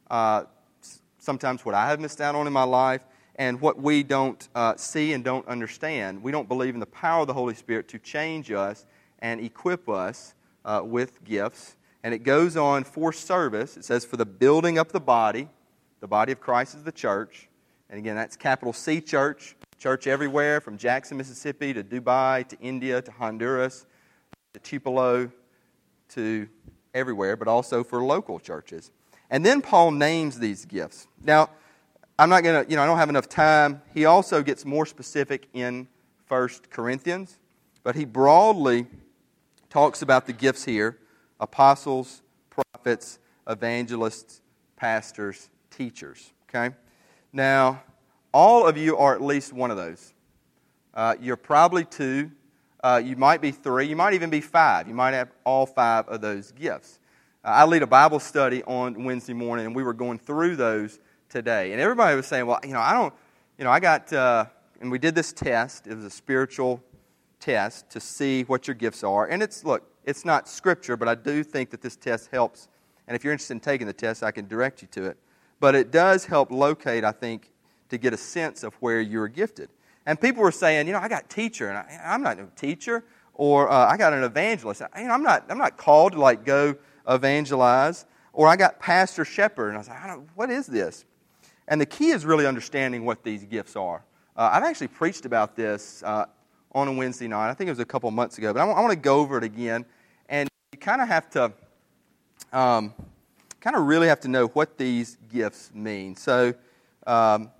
Uh, 0.08 0.44
sometimes 1.20 1.64
what 1.64 1.74
I 1.74 1.88
have 1.88 2.00
missed 2.00 2.20
out 2.20 2.34
on 2.34 2.46
in 2.46 2.52
my 2.52 2.64
life, 2.64 3.02
and 3.36 3.60
what 3.60 3.80
we 3.80 4.02
don't 4.02 4.48
uh, 4.54 4.74
see 4.76 5.12
and 5.12 5.24
don't 5.24 5.46
understand. 5.46 6.22
We 6.22 6.32
don't 6.32 6.48
believe 6.48 6.74
in 6.74 6.80
the 6.80 6.86
power 6.86 7.22
of 7.22 7.26
the 7.26 7.32
Holy 7.32 7.54
Spirit 7.54 7.88
to 7.88 7.98
change 7.98 8.50
us 8.50 8.84
and 9.20 9.40
equip 9.40 9.88
us 9.88 10.34
uh, 10.64 10.82
with 10.84 11.24
gifts. 11.24 11.76
And 12.02 12.12
it 12.12 12.18
goes 12.18 12.56
on 12.56 12.84
for 12.84 13.12
service. 13.12 13.76
It 13.76 13.84
says, 13.84 14.04
for 14.04 14.16
the 14.16 14.26
building 14.26 14.78
up 14.78 14.92
the 14.92 15.00
body. 15.00 15.48
The 16.00 16.08
body 16.08 16.32
of 16.32 16.40
Christ 16.40 16.74
is 16.74 16.82
the 16.82 16.92
church. 16.92 17.48
And 17.88 17.98
again, 17.98 18.16
that's 18.16 18.36
capital 18.36 18.72
C 18.72 19.00
church. 19.00 19.56
Church 19.78 20.06
everywhere 20.06 20.60
from 20.60 20.76
Jackson, 20.76 21.16
Mississippi 21.16 21.72
to 21.72 21.82
Dubai 21.82 22.46
to 22.48 22.58
India 22.60 23.00
to 23.00 23.10
Honduras 23.10 23.86
to 24.52 24.60
Tupelo 24.60 25.30
to 26.10 26.48
everywhere, 26.92 27.36
but 27.36 27.48
also 27.48 27.82
for 27.84 28.02
local 28.02 28.38
churches. 28.38 28.90
And 29.30 29.46
then 29.46 29.62
Paul 29.62 29.92
names 29.92 30.38
these 30.38 30.64
gifts. 30.64 31.06
Now, 31.24 31.50
I'm 32.18 32.28
not 32.28 32.42
going 32.42 32.64
to, 32.64 32.70
you 32.70 32.76
know, 32.76 32.82
I 32.82 32.86
don't 32.86 32.98
have 32.98 33.08
enough 33.08 33.28
time. 33.28 33.80
He 33.94 34.04
also 34.04 34.42
gets 34.42 34.64
more 34.64 34.84
specific 34.84 35.48
in 35.54 35.88
1 36.28 36.48
Corinthians, 36.70 37.38
but 37.82 37.94
he 37.94 38.04
broadly 38.04 38.86
talks 39.70 40.02
about 40.02 40.26
the 40.26 40.32
gifts 40.32 40.64
here 40.64 40.98
apostles, 41.38 42.22
prophets, 42.50 43.18
evangelists, 43.48 44.42
pastors, 44.76 45.48
teachers. 45.70 46.32
Okay? 46.48 46.74
Now, 47.32 47.82
all 48.32 48.66
of 48.66 48.76
you 48.76 48.96
are 48.96 49.14
at 49.14 49.22
least 49.22 49.52
one 49.52 49.70
of 49.70 49.76
those. 49.76 50.12
Uh, 50.92 51.14
you're 51.20 51.36
probably 51.36 51.84
two. 51.84 52.30
Uh, 52.82 53.00
you 53.02 53.16
might 53.16 53.40
be 53.40 53.50
three. 53.50 53.86
You 53.86 53.96
might 53.96 54.14
even 54.14 54.30
be 54.30 54.40
five. 54.40 54.88
You 54.88 54.94
might 54.94 55.14
have 55.14 55.30
all 55.44 55.66
five 55.66 56.08
of 56.08 56.20
those 56.20 56.52
gifts. 56.52 56.99
Uh, 57.42 57.48
I 57.48 57.64
lead 57.64 57.82
a 57.82 57.86
Bible 57.86 58.20
study 58.20 58.62
on 58.64 59.02
Wednesday 59.02 59.32
morning, 59.32 59.64
and 59.64 59.74
we 59.74 59.82
were 59.82 59.94
going 59.94 60.18
through 60.18 60.56
those 60.56 60.98
today. 61.30 61.72
And 61.72 61.80
everybody 61.80 62.14
was 62.14 62.26
saying, 62.26 62.44
well, 62.44 62.60
you 62.62 62.74
know, 62.74 62.80
I 62.80 62.92
don't, 62.92 63.14
you 63.56 63.64
know, 63.64 63.70
I 63.70 63.80
got, 63.80 64.12
uh, 64.12 64.44
and 64.82 64.90
we 64.90 64.98
did 64.98 65.14
this 65.14 65.32
test. 65.32 65.86
It 65.86 65.94
was 65.94 66.04
a 66.04 66.10
spiritual 66.10 66.82
test 67.38 67.88
to 67.90 68.00
see 68.00 68.42
what 68.42 68.68
your 68.68 68.74
gifts 68.74 69.02
are. 69.02 69.26
And 69.26 69.42
it's, 69.42 69.64
look, 69.64 69.90
it's 70.04 70.26
not 70.26 70.50
scripture, 70.50 70.98
but 70.98 71.08
I 71.08 71.14
do 71.14 71.42
think 71.42 71.70
that 71.70 71.80
this 71.80 71.96
test 71.96 72.28
helps. 72.30 72.68
And 73.08 73.16
if 73.16 73.24
you're 73.24 73.32
interested 73.32 73.54
in 73.54 73.60
taking 73.60 73.86
the 73.86 73.94
test, 73.94 74.22
I 74.22 74.32
can 74.32 74.46
direct 74.46 74.82
you 74.82 74.88
to 74.88 75.06
it. 75.06 75.16
But 75.60 75.74
it 75.74 75.90
does 75.90 76.26
help 76.26 76.50
locate, 76.50 77.04
I 77.04 77.12
think, 77.12 77.52
to 77.88 77.96
get 77.96 78.12
a 78.12 78.18
sense 78.18 78.62
of 78.64 78.74
where 78.74 79.00
you're 79.00 79.28
gifted. 79.28 79.70
And 80.04 80.20
people 80.20 80.42
were 80.42 80.52
saying, 80.52 80.86
you 80.86 80.92
know, 80.92 81.00
I 81.00 81.08
got 81.08 81.30
teacher, 81.30 81.70
and 81.70 81.78
I, 81.78 82.14
am 82.14 82.22
not 82.22 82.38
a 82.38 82.48
teacher, 82.54 83.02
or 83.32 83.70
uh, 83.70 83.86
I 83.86 83.96
got 83.96 84.12
an 84.12 84.24
evangelist. 84.24 84.82
You 84.98 85.04
know, 85.04 85.14
I'm 85.14 85.22
not, 85.22 85.46
I'm 85.48 85.58
not 85.58 85.78
called 85.78 86.12
to 86.12 86.20
like 86.20 86.44
go 86.44 86.76
evangelize. 87.08 88.06
Or 88.32 88.46
I 88.46 88.56
got 88.56 88.78
pastor 88.78 89.24
shepherd, 89.24 89.68
and 89.68 89.76
I 89.76 89.78
was 89.78 89.88
like, 89.88 90.20
what 90.34 90.50
is 90.50 90.66
this? 90.66 91.04
And 91.68 91.80
the 91.80 91.86
key 91.86 92.10
is 92.10 92.24
really 92.24 92.46
understanding 92.46 93.04
what 93.04 93.22
these 93.22 93.44
gifts 93.44 93.76
are. 93.76 94.04
Uh, 94.36 94.50
I've 94.52 94.62
actually 94.62 94.88
preached 94.88 95.26
about 95.26 95.56
this 95.56 96.02
uh, 96.04 96.26
on 96.72 96.88
a 96.88 96.92
Wednesday 96.92 97.28
night. 97.28 97.50
I 97.50 97.54
think 97.54 97.68
it 97.68 97.72
was 97.72 97.80
a 97.80 97.84
couple 97.84 98.10
months 98.10 98.38
ago, 98.38 98.52
but 98.52 98.60
I, 98.60 98.64
I 98.64 98.80
want 98.80 98.90
to 98.90 98.96
go 98.96 99.18
over 99.18 99.36
it 99.38 99.44
again. 99.44 99.84
And 100.28 100.48
you 100.72 100.78
kind 100.78 101.02
of 101.02 101.08
have 101.08 101.28
to, 101.30 101.52
um, 102.52 102.94
kind 103.60 103.76
of 103.76 103.86
really 103.86 104.08
have 104.08 104.20
to 104.20 104.28
know 104.28 104.46
what 104.48 104.78
these 104.78 105.18
gifts 105.28 105.72
mean. 105.74 106.16
So 106.16 106.54
um, 107.06 107.50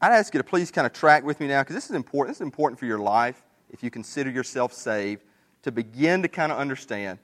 I'd 0.00 0.12
ask 0.12 0.32
you 0.32 0.38
to 0.38 0.44
please 0.44 0.70
kind 0.70 0.86
of 0.86 0.92
track 0.92 1.24
with 1.24 1.40
me 1.40 1.46
now 1.46 1.62
because 1.62 1.74
this 1.74 1.90
is 1.90 1.96
important. 1.96 2.30
This 2.30 2.38
is 2.38 2.46
important 2.46 2.78
for 2.78 2.86
your 2.86 2.98
life 2.98 3.42
if 3.70 3.82
you 3.82 3.90
consider 3.90 4.30
yourself 4.30 4.72
saved 4.72 5.22
to 5.62 5.72
begin 5.72 6.22
to 6.22 6.28
kind 6.28 6.52
of 6.52 6.58
understand 6.58 7.18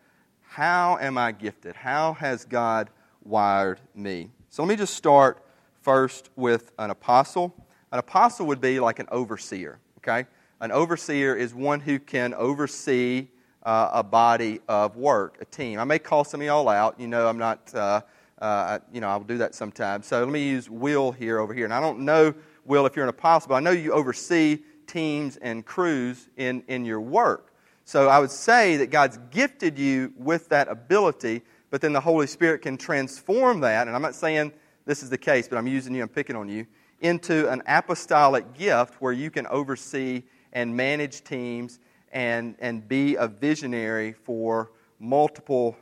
how 0.49 0.97
am 0.99 1.19
I 1.19 1.33
gifted? 1.33 1.77
How 1.77 2.15
has 2.15 2.45
God 2.45 2.91
wired 3.25 3.81
me? 3.95 4.31
So 4.49 4.63
let 4.63 4.69
me 4.69 4.77
just 4.77 4.95
start 4.95 5.45
first 5.83 6.31
with 6.37 6.73
an 6.79 6.91
apostle. 6.91 7.55
An 7.93 7.99
apostle 7.99 8.47
would 8.47 8.61
be 8.61 8.81
like 8.81 8.99
an 8.99 9.07
overseer, 9.11 9.79
okay? 9.99 10.27
An 10.61 10.73
overseer 10.73 11.37
is 11.37 11.55
one 11.55 11.81
who 11.81 11.99
can 11.99 12.33
oversee 12.35 13.29
uh, 13.63 13.91
a 13.93 14.03
body 14.03 14.61
of 14.69 14.97
work, 14.97 15.37
a 15.41 15.45
team. 15.45 15.79
I 15.79 15.85
may 15.85 15.99
call 15.99 16.25
some 16.25 16.41
of 16.41 16.47
y'all 16.47 16.69
out. 16.69 16.99
You 16.99 17.09
know, 17.09 17.29
I'm 17.29 17.37
not, 17.37 17.75
uh, 17.75 18.01
uh, 18.41 18.79
you 18.93 19.01
know, 19.01 19.09
I'll 19.09 19.21
do 19.21 19.39
that 19.39 19.55
sometimes. 19.55 20.07
So 20.07 20.21
let 20.21 20.33
me 20.33 20.49
use 20.49 20.71
Will 20.71 21.13
here 21.13 21.41
over 21.41 21.53
here. 21.53 21.65
And 21.65 21.75
I 21.75 21.81
don't 21.81 22.01
know, 22.01 22.33
Will, 22.65 22.87
if 22.87 22.97
you're 22.97 23.05
an 23.05 23.11
apostle, 23.11 23.51
but 23.51 23.57
I 23.57 23.61
know 23.61 23.73
you 23.73 23.93
oversee 23.93 24.61
teams 24.87 25.37
and 25.39 25.67
crews 25.67 26.29
in, 26.37 26.63
in 26.69 26.85
your 26.85 27.01
work. 27.01 27.53
So 27.87 28.09
I 28.09 28.19
would 28.19 28.33
say 28.33 28.77
that 28.79 28.91
God's 28.91 29.17
gifted 29.31 29.79
you 29.79 30.13
with 30.17 30.49
that 30.49 30.67
ability, 30.67 31.43
but 31.71 31.81
then 31.81 31.93
the 31.93 32.01
Holy 32.01 32.27
Spirit 32.27 32.63
can 32.63 32.77
transform 32.77 33.61
that, 33.61 33.87
and 33.87 33.95
I'm 33.95 34.03
not 34.03 34.17
saying 34.17 34.53
this 34.87 35.05
is 35.05 35.09
the 35.09 35.17
case, 35.17 35.47
but 35.47 35.57
I'm 35.57 35.69
using 35.69 35.95
you, 35.95 36.03
I'm 36.03 36.09
picking 36.09 36.35
on 36.35 36.49
you, 36.49 36.67
into 37.01 37.49
an 37.49 37.63
apostolic 37.69 38.55
gift 38.55 38.95
where 39.01 39.13
you 39.13 39.31
can 39.31 39.47
oversee 39.47 40.25
and 40.53 40.77
manage 40.77 41.23
teams 41.23 41.79
and, 42.11 42.57
and 42.59 42.89
be 42.89 43.15
a 43.15 43.29
visionary 43.29 44.13
for 44.13 44.73
multiple 44.99 45.77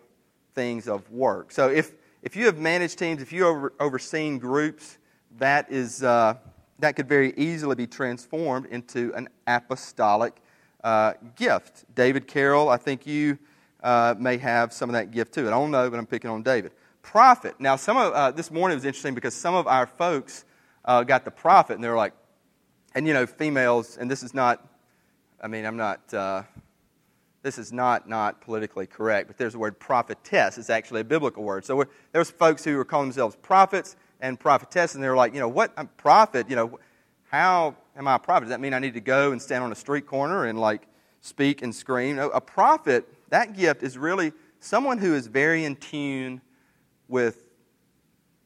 things 0.54 0.88
of 0.88 1.10
work. 1.10 1.52
So 1.52 1.70
if, 1.70 1.94
if 2.22 2.36
you 2.36 2.44
have 2.44 2.58
managed 2.58 2.98
teams, 2.98 3.22
if 3.22 3.32
you've 3.32 3.46
over, 3.46 3.72
overseen 3.80 4.38
groups, 4.38 4.98
that, 5.38 5.72
is, 5.72 6.02
uh, 6.02 6.34
that 6.80 6.96
could 6.96 7.08
very 7.08 7.32
easily 7.38 7.76
be 7.76 7.86
transformed 7.86 8.66
into 8.66 9.10
an 9.14 9.30
apostolic 9.46 10.34
uh, 10.84 11.14
gift. 11.34 11.84
David 11.94 12.28
Carroll, 12.28 12.68
I 12.68 12.76
think 12.76 13.06
you 13.06 13.38
uh, 13.82 14.14
may 14.18 14.36
have 14.36 14.72
some 14.72 14.88
of 14.90 14.92
that 14.92 15.10
gift 15.10 15.34
too. 15.34 15.48
I 15.48 15.50
don't 15.50 15.70
know, 15.70 15.90
but 15.90 15.98
I'm 15.98 16.06
picking 16.06 16.30
on 16.30 16.42
David. 16.42 16.72
Prophet. 17.02 17.54
Now, 17.58 17.76
some 17.76 17.96
of 17.96 18.12
uh, 18.12 18.30
this 18.30 18.50
morning 18.50 18.76
was 18.76 18.84
interesting 18.84 19.14
because 19.14 19.34
some 19.34 19.54
of 19.54 19.66
our 19.66 19.86
folks 19.86 20.44
uh, 20.84 21.02
got 21.02 21.24
the 21.24 21.30
prophet, 21.30 21.74
and 21.74 21.82
they 21.82 21.88
were 21.88 21.96
like, 21.96 22.12
and 22.94 23.06
you 23.06 23.14
know, 23.14 23.26
females, 23.26 23.96
and 23.96 24.10
this 24.10 24.22
is 24.22 24.34
not, 24.34 24.66
I 25.42 25.48
mean, 25.48 25.64
I'm 25.64 25.76
not, 25.76 26.14
uh, 26.14 26.42
this 27.42 27.58
is 27.58 27.72
not 27.72 28.08
not 28.08 28.40
politically 28.40 28.86
correct, 28.86 29.26
but 29.26 29.36
there's 29.36 29.52
the 29.52 29.58
word 29.58 29.78
prophetess. 29.80 30.56
It's 30.56 30.70
actually 30.70 31.00
a 31.00 31.04
biblical 31.04 31.42
word. 31.42 31.64
So 31.64 31.84
there 32.12 32.20
was 32.20 32.30
folks 32.30 32.64
who 32.64 32.76
were 32.76 32.84
calling 32.84 33.08
themselves 33.08 33.36
prophets 33.36 33.96
and 34.20 34.38
prophetess, 34.38 34.94
and 34.94 35.02
they 35.02 35.08
were 35.08 35.16
like, 35.16 35.34
you 35.34 35.40
know, 35.40 35.48
what, 35.48 35.72
I'm 35.76 35.88
prophet, 35.88 36.48
you 36.48 36.56
know, 36.56 36.78
how 37.30 37.76
am 37.96 38.08
I 38.08 38.16
a 38.16 38.18
prophet? 38.18 38.44
Does 38.44 38.50
that 38.50 38.60
mean 38.60 38.74
I 38.74 38.78
need 38.78 38.94
to 38.94 39.00
go 39.00 39.32
and 39.32 39.40
stand 39.40 39.64
on 39.64 39.72
a 39.72 39.76
street 39.76 40.06
corner 40.06 40.46
and 40.46 40.60
like 40.60 40.86
speak 41.20 41.62
and 41.62 41.74
scream? 41.74 42.16
No, 42.16 42.30
a 42.30 42.40
prophet, 42.40 43.08
that 43.30 43.54
gift 43.54 43.82
is 43.82 43.96
really 43.96 44.32
someone 44.60 44.98
who 44.98 45.14
is 45.14 45.26
very 45.26 45.64
in 45.64 45.76
tune 45.76 46.40
with 47.08 47.44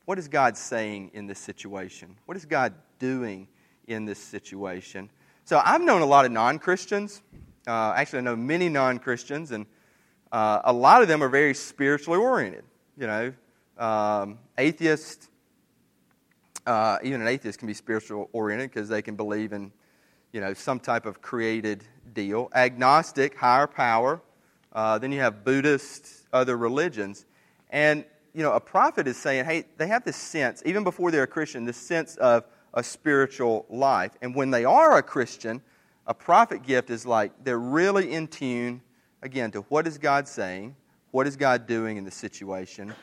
what 0.05 0.19
is 0.19 0.29
God 0.29 0.57
saying 0.57 1.11
in 1.13 1.27
this 1.27 1.39
situation? 1.39 2.17
What 2.25 2.37
is 2.37 2.45
God 2.45 2.73
doing 2.99 3.47
in 3.87 4.07
this 4.07 4.19
situation? 4.19 5.11
So 5.45 5.61
I've 5.65 5.83
known 5.83 6.01
a 6.01 6.07
lot 6.07 6.25
of 6.25 6.33
non 6.33 6.59
Christians. 6.59 7.23
Uh, 7.67 7.93
actually, 7.95 8.21
I 8.21 8.23
know 8.23 8.37
many 8.37 8.69
non 8.69 8.99
Christians, 8.99 9.51
and 9.51 9.67
uh, 10.33 10.61
a 10.65 10.73
lot 10.73 11.03
of 11.03 11.09
them 11.09 11.23
are 11.23 11.29
very 11.29 11.53
spiritually 11.55 12.19
oriented. 12.19 12.65
You 12.97 13.07
know, 13.07 13.33
um, 13.77 14.39
atheists, 14.57 15.29
uh, 16.69 16.99
even 17.03 17.23
an 17.23 17.29
atheist 17.29 17.59
can 17.59 17.67
be 17.67 17.73
spiritual 17.73 18.29
oriented 18.33 18.71
because 18.71 18.91
they 18.91 19.01
can 19.01 19.17
believe 19.17 19.55
in, 19.55 19.73
you 20.33 20.41
know, 20.41 20.53
some 20.53 20.79
type 20.79 21.07
of 21.07 21.23
created 21.23 21.83
deal. 22.13 22.51
Agnostic, 22.55 23.35
higher 23.35 23.67
power. 23.67 24.21
Uh, 24.75 24.99
then 24.99 25.11
you 25.11 25.19
have 25.21 25.45
Buddhist, 25.45 26.27
other 26.31 26.59
religions. 26.59 27.25
And, 27.71 28.05
you 28.35 28.43
know, 28.43 28.53
a 28.53 28.61
prophet 28.61 29.09
is 29.09 29.17
saying, 29.17 29.47
hey, 29.47 29.65
they 29.79 29.87
have 29.87 30.05
this 30.05 30.17
sense, 30.17 30.63
even 30.67 30.85
before 30.85 31.11
they're 31.11 31.23
a 31.23 31.27
Christian, 31.27 31.65
this 31.65 31.79
sense 31.79 32.17
of 32.17 32.45
a 32.75 32.83
spiritual 32.83 33.65
life. 33.71 34.13
And 34.21 34.35
when 34.35 34.51
they 34.51 34.67
are 34.67 34.99
a 34.99 35.03
Christian, 35.03 35.63
a 36.07 36.13
prophet 36.13 36.63
gift 36.63 36.91
is 36.91 37.07
like 37.07 37.33
they're 37.45 37.59
really 37.59 38.13
in 38.13 38.29
tune, 38.29 38.83
again, 39.23 39.51
to 39.53 39.61
what 39.63 39.87
is 39.87 39.97
God 39.97 40.29
saying, 40.29 40.77
what 41.13 41.27
is 41.27 41.35
God 41.35 41.67
doing 41.67 41.97
in 41.97 42.05
the 42.05 42.11
situation, 42.11 42.95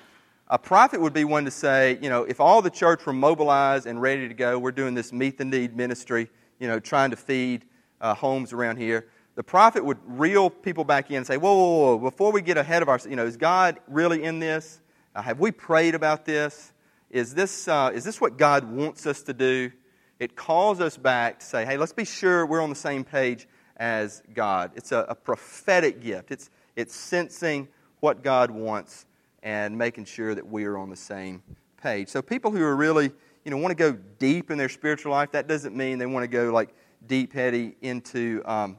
a 0.47 0.59
prophet 0.59 1.01
would 1.01 1.13
be 1.13 1.23
one 1.23 1.45
to 1.45 1.51
say, 1.51 1.97
you 2.01 2.09
know, 2.09 2.23
if 2.23 2.39
all 2.39 2.61
the 2.61 2.69
church 2.69 3.05
were 3.05 3.13
mobilized 3.13 3.87
and 3.87 3.99
ready 3.99 4.27
to 4.27 4.33
go, 4.33 4.59
we're 4.59 4.71
doing 4.71 4.93
this 4.93 5.11
meet 5.11 5.37
the 5.37 5.45
need 5.45 5.75
ministry, 5.75 6.29
you 6.59 6.67
know, 6.67 6.79
trying 6.79 7.09
to 7.09 7.17
feed 7.17 7.65
uh, 7.99 8.13
homes 8.13 8.53
around 8.53 8.77
here. 8.77 9.07
the 9.35 9.43
prophet 9.43 9.83
would 9.83 9.97
reel 10.05 10.49
people 10.49 10.83
back 10.83 11.09
in 11.09 11.17
and 11.17 11.27
say, 11.27 11.37
whoa, 11.37 11.53
whoa, 11.53 11.95
whoa, 11.95 11.97
before 11.97 12.31
we 12.31 12.41
get 12.41 12.57
ahead 12.57 12.81
of 12.81 12.89
ourselves, 12.89 13.09
you 13.09 13.15
know, 13.15 13.25
is 13.25 13.37
God 13.37 13.79
really 13.87 14.23
in 14.23 14.39
this? 14.39 14.79
Uh, 15.15 15.21
have 15.21 15.39
we 15.39 15.51
prayed 15.51 15.95
about 15.95 16.25
this? 16.25 16.73
Is 17.09 17.33
this, 17.33 17.67
uh, 17.67 17.91
is 17.93 18.03
this 18.03 18.21
what 18.21 18.37
God 18.37 18.63
wants 18.65 19.05
us 19.05 19.23
to 19.23 19.33
do? 19.33 19.71
It 20.19 20.35
calls 20.35 20.79
us 20.79 20.95
back 20.95 21.39
to 21.39 21.45
say, 21.45 21.65
hey, 21.65 21.77
let's 21.77 21.91
be 21.91 22.05
sure 22.05 22.45
we're 22.45 22.61
on 22.61 22.69
the 22.69 22.75
same 22.75 23.03
page 23.03 23.47
as 23.77 24.21
God. 24.33 24.71
It's 24.75 24.91
a, 24.91 25.05
a 25.09 25.15
prophetic 25.15 26.01
gift. 26.01 26.31
It's, 26.31 26.49
it's 26.75 26.95
sensing 26.95 27.67
what 27.99 28.23
God 28.23 28.51
wants 28.51 29.05
and 29.45 29.77
making 29.77 30.03
sure 30.03 30.33
that 30.33 30.45
we 30.45 30.65
are 30.65 30.75
on 30.75 30.89
the 30.89 30.95
same 30.95 31.41
page. 31.81 32.09
So 32.09 32.21
people 32.21 32.49
who 32.49 32.61
are 32.63 32.75
really, 32.75 33.11
you 33.45 33.51
know, 33.51 33.57
want 33.57 33.71
to 33.71 33.75
go 33.75 33.97
deep 34.17 34.49
in 34.49 34.57
their 34.57 34.67
spiritual 34.67 35.11
life, 35.11 35.31
that 35.31 35.47
doesn't 35.47 35.77
mean 35.77 35.99
they 35.99 36.07
want 36.07 36.23
to 36.23 36.27
go 36.27 36.51
like 36.51 36.73
deep 37.05 37.31
heady 37.31 37.75
into 37.81 38.41
um, 38.45 38.77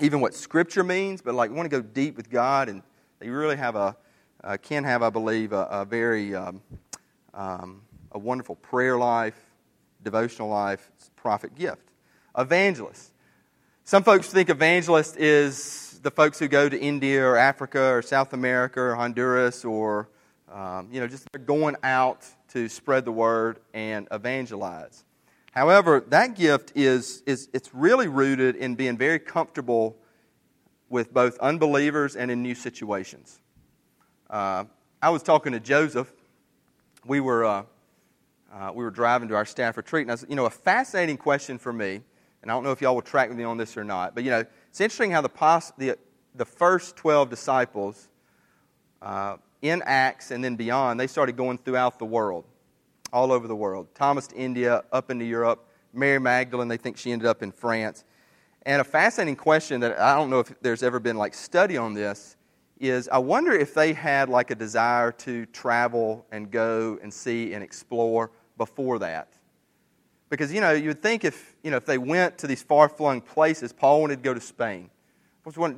even 0.00 0.20
what 0.20 0.34
Scripture 0.34 0.82
means, 0.82 1.20
but 1.20 1.34
like 1.34 1.50
want 1.50 1.70
to 1.70 1.76
go 1.76 1.82
deep 1.82 2.16
with 2.16 2.30
God, 2.30 2.70
and 2.70 2.82
they 3.18 3.28
really 3.28 3.56
have 3.56 3.76
a 3.76 3.94
uh, 4.42 4.56
can 4.60 4.82
have, 4.82 5.02
I 5.02 5.10
believe, 5.10 5.52
a, 5.52 5.68
a 5.70 5.84
very 5.84 6.34
um, 6.34 6.62
um, 7.34 7.82
a 8.12 8.18
wonderful 8.18 8.56
prayer 8.56 8.96
life, 8.96 9.38
devotional 10.02 10.48
life, 10.48 10.90
prophet 11.16 11.54
gift. 11.54 11.86
Evangelist. 12.36 13.12
Some 13.84 14.04
folks 14.04 14.28
think 14.28 14.48
evangelist 14.48 15.18
is 15.18 15.91
the 16.02 16.10
folks 16.10 16.38
who 16.38 16.48
go 16.48 16.68
to 16.68 16.78
India 16.78 17.24
or 17.24 17.36
Africa 17.36 17.80
or 17.80 18.02
South 18.02 18.32
America 18.32 18.80
or 18.80 18.94
Honduras 18.96 19.64
or 19.64 20.08
um, 20.52 20.88
you 20.92 21.00
know 21.00 21.06
just 21.06 21.26
going 21.46 21.76
out 21.82 22.26
to 22.48 22.68
spread 22.68 23.04
the 23.04 23.12
word 23.12 23.60
and 23.72 24.08
evangelize. 24.10 25.04
However, 25.52 26.00
that 26.08 26.34
gift 26.34 26.72
is, 26.74 27.22
is 27.26 27.48
it's 27.52 27.74
really 27.74 28.08
rooted 28.08 28.56
in 28.56 28.74
being 28.74 28.96
very 28.96 29.18
comfortable 29.18 29.96
with 30.88 31.12
both 31.12 31.38
unbelievers 31.38 32.16
and 32.16 32.30
in 32.30 32.42
new 32.42 32.54
situations. 32.54 33.38
Uh, 34.28 34.64
I 35.00 35.10
was 35.10 35.22
talking 35.22 35.52
to 35.52 35.60
Joseph. 35.60 36.10
We 37.04 37.20
were, 37.20 37.44
uh, 37.44 37.62
uh, 38.52 38.72
we 38.74 38.82
were 38.82 38.90
driving 38.90 39.28
to 39.28 39.34
our 39.34 39.44
staff 39.44 39.76
retreat, 39.76 40.02
and 40.02 40.10
I 40.10 40.14
was, 40.14 40.26
you 40.28 40.36
know, 40.36 40.46
a 40.46 40.50
fascinating 40.50 41.18
question 41.18 41.58
for 41.58 41.72
me, 41.72 42.00
and 42.40 42.50
I 42.50 42.54
don't 42.54 42.64
know 42.64 42.72
if 42.72 42.80
y'all 42.80 42.94
will 42.94 43.02
track 43.02 43.30
me 43.30 43.44
on 43.44 43.58
this 43.58 43.76
or 43.76 43.84
not, 43.84 44.14
but, 44.14 44.24
you 44.24 44.30
know, 44.30 44.44
it's 44.72 44.80
interesting 44.80 45.10
how 45.10 45.20
the, 45.20 45.72
the, 45.76 45.98
the 46.34 46.46
first 46.46 46.96
12 46.96 47.28
disciples 47.28 48.08
uh, 49.02 49.36
in 49.60 49.82
Acts 49.84 50.30
and 50.30 50.42
then 50.42 50.56
beyond, 50.56 50.98
they 50.98 51.06
started 51.06 51.36
going 51.36 51.58
throughout 51.58 51.98
the 51.98 52.06
world 52.06 52.46
all 53.12 53.32
over 53.32 53.46
the 53.46 53.54
world. 53.54 53.88
Thomas 53.94 54.28
to 54.28 54.34
India, 54.34 54.82
up 54.90 55.10
into 55.10 55.26
Europe. 55.26 55.68
Mary 55.92 56.18
Magdalene, 56.18 56.68
they 56.68 56.78
think 56.78 56.96
she 56.96 57.12
ended 57.12 57.28
up 57.28 57.42
in 57.42 57.52
France. 57.52 58.04
And 58.62 58.80
a 58.80 58.84
fascinating 58.84 59.36
question 59.36 59.82
that 59.82 60.00
I 60.00 60.14
don't 60.14 60.30
know 60.30 60.40
if 60.40 60.54
there's 60.62 60.82
ever 60.82 60.98
been 60.98 61.18
like 61.18 61.34
study 61.34 61.76
on 61.76 61.92
this 61.92 62.38
is 62.80 63.10
I 63.10 63.18
wonder 63.18 63.52
if 63.52 63.74
they 63.74 63.92
had 63.92 64.30
like 64.30 64.50
a 64.50 64.54
desire 64.54 65.12
to 65.12 65.44
travel 65.44 66.24
and 66.32 66.50
go 66.50 66.98
and 67.02 67.12
see 67.12 67.52
and 67.52 67.62
explore 67.62 68.30
before 68.56 69.00
that. 69.00 69.34
Because 70.32 70.50
you 70.50 70.62
know, 70.62 70.72
you 70.72 70.88
would 70.88 71.02
think 71.02 71.24
if 71.24 71.54
you 71.62 71.70
know 71.70 71.76
if 71.76 71.84
they 71.84 71.98
went 71.98 72.38
to 72.38 72.46
these 72.46 72.62
far 72.62 72.88
flung 72.88 73.20
places, 73.20 73.70
Paul 73.70 74.00
wanted 74.00 74.16
to 74.16 74.22
go 74.22 74.32
to 74.32 74.40
Spain. 74.40 74.88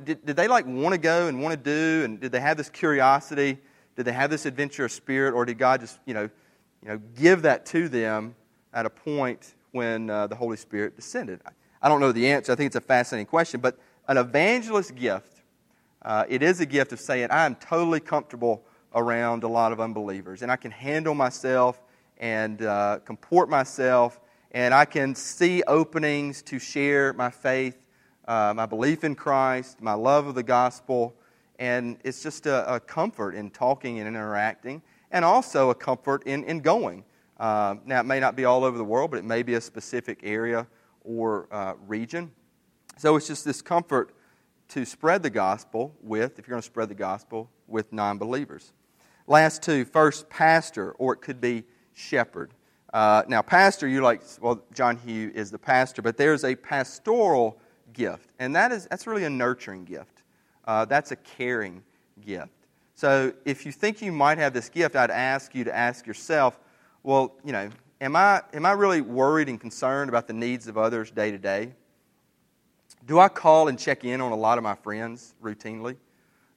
Did, 0.05 0.25
did 0.25 0.37
they 0.37 0.47
like 0.47 0.65
want 0.65 0.93
to 0.93 0.97
go 0.97 1.27
and 1.27 1.41
want 1.41 1.51
to 1.51 1.57
do, 1.57 2.05
and 2.05 2.21
did 2.21 2.31
they 2.31 2.39
have 2.39 2.55
this 2.55 2.69
curiosity? 2.69 3.57
Did 3.97 4.05
they 4.05 4.13
have 4.13 4.29
this 4.29 4.45
adventurous 4.45 4.93
spirit, 4.93 5.33
or 5.33 5.43
did 5.43 5.57
God 5.57 5.81
just 5.81 5.99
you 6.05 6.13
know 6.13 6.29
you 6.81 6.87
know, 6.87 7.01
give 7.17 7.41
that 7.41 7.65
to 7.65 7.89
them 7.89 8.33
at 8.73 8.85
a 8.85 8.89
point 8.89 9.55
when 9.71 10.09
uh, 10.09 10.27
the 10.27 10.35
Holy 10.35 10.55
Spirit 10.55 10.95
descended? 10.95 11.41
I 11.81 11.89
don't 11.89 11.99
know 11.99 12.13
the 12.13 12.31
answer. 12.31 12.53
I 12.53 12.55
think 12.55 12.67
it's 12.67 12.77
a 12.77 12.81
fascinating 12.81 13.25
question. 13.25 13.59
But 13.59 13.77
an 14.07 14.15
evangelist 14.15 14.95
gift, 14.95 15.41
uh, 16.01 16.23
it 16.29 16.41
is 16.41 16.61
a 16.61 16.65
gift 16.65 16.93
of 16.93 17.01
saying, 17.01 17.27
I 17.29 17.45
am 17.45 17.55
totally 17.55 17.99
comfortable 17.99 18.63
around 18.93 19.43
a 19.43 19.49
lot 19.49 19.73
of 19.73 19.81
unbelievers, 19.81 20.43
and 20.43 20.49
I 20.49 20.55
can 20.55 20.71
handle 20.71 21.13
myself 21.13 21.81
and 22.19 22.61
uh, 22.61 22.99
comport 23.03 23.49
myself, 23.49 24.21
and 24.55 24.73
I 24.73 24.85
can 24.85 25.15
see 25.15 25.63
openings 25.63 26.41
to 26.43 26.59
share 26.59 27.11
my 27.11 27.29
faith, 27.29 27.75
uh, 28.25 28.53
my 28.55 28.65
belief 28.65 29.03
in 29.03 29.13
Christ, 29.13 29.81
my 29.81 29.93
love 29.93 30.27
of 30.27 30.35
the 30.35 30.43
gospel, 30.43 31.13
and 31.59 31.97
it's 32.05 32.23
just 32.23 32.45
a, 32.45 32.75
a 32.75 32.79
comfort 32.79 33.35
in 33.35 33.51
talking 33.51 33.99
and 33.99 34.07
interacting 34.07 34.81
and 35.11 35.25
also 35.25 35.71
a 35.71 35.75
comfort 35.75 36.23
in, 36.23 36.45
in 36.45 36.61
going. 36.61 37.03
Uh, 37.37 37.75
now, 37.85 37.99
it 37.99 38.05
may 38.05 38.21
not 38.21 38.37
be 38.37 38.45
all 38.45 38.63
over 38.63 38.77
the 38.77 38.83
world, 38.85 39.11
but 39.11 39.17
it 39.17 39.25
may 39.25 39.43
be 39.43 39.55
a 39.55 39.61
specific 39.61 40.21
area 40.23 40.65
or 41.03 41.49
uh, 41.51 41.73
region. 41.85 42.31
So 42.95 43.17
it's 43.17 43.27
just 43.27 43.43
this 43.43 43.61
comfort 43.61 44.15
to 44.69 44.85
spread 44.85 45.21
the 45.21 45.29
gospel 45.29 45.93
with, 46.01 46.39
if 46.39 46.47
you're 46.47 46.53
going 46.53 46.61
to 46.61 46.65
spread 46.65 46.87
the 46.87 46.95
gospel, 46.95 47.49
with 47.67 47.91
non 47.91 48.17
believers. 48.17 48.71
Last 49.27 49.63
two 49.63 49.83
first, 49.83 50.29
pastor, 50.29 50.93
or 50.93 51.11
it 51.11 51.17
could 51.17 51.41
be 51.41 51.65
shepherd. 51.93 52.51
Uh, 52.95 53.23
now, 53.27 53.41
pastor, 53.41 53.89
you're 53.89 54.01
like, 54.01 54.21
well, 54.39 54.63
John 54.73 54.95
Hugh 54.95 55.29
is 55.35 55.51
the 55.51 55.59
pastor, 55.59 56.01
but 56.01 56.15
there's 56.15 56.45
a 56.45 56.55
pastoral 56.55 57.59
gift, 57.91 58.29
and 58.39 58.55
that 58.55 58.71
is, 58.71 58.87
that's 58.89 59.05
really 59.05 59.25
a 59.25 59.29
nurturing 59.29 59.83
gift. 59.83 60.23
Uh, 60.63 60.85
that's 60.85 61.11
a 61.11 61.17
caring 61.17 61.83
gift. 62.25 62.53
So 62.95 63.33
if 63.43 63.65
you 63.65 63.73
think 63.73 64.01
you 64.01 64.13
might 64.13 64.37
have 64.37 64.53
this 64.53 64.69
gift, 64.69 64.95
I'd 64.95 65.11
ask 65.11 65.53
you 65.53 65.65
to 65.65 65.75
ask 65.75 66.07
yourself, 66.07 66.57
well, 67.03 67.35
you 67.43 67.51
know, 67.51 67.69
am 67.99 68.15
I, 68.15 68.43
am 68.53 68.65
I 68.65 68.71
really 68.71 69.01
worried 69.01 69.49
and 69.49 69.59
concerned 69.59 70.07
about 70.07 70.25
the 70.25 70.33
needs 70.33 70.69
of 70.69 70.77
others 70.77 71.11
day 71.11 71.31
to 71.31 71.37
day? 71.37 71.73
Do 73.05 73.19
I 73.19 73.27
call 73.27 73.67
and 73.67 73.77
check 73.77 74.05
in 74.05 74.21
on 74.21 74.31
a 74.31 74.37
lot 74.37 74.57
of 74.57 74.63
my 74.63 74.75
friends 74.75 75.35
routinely? 75.43 75.97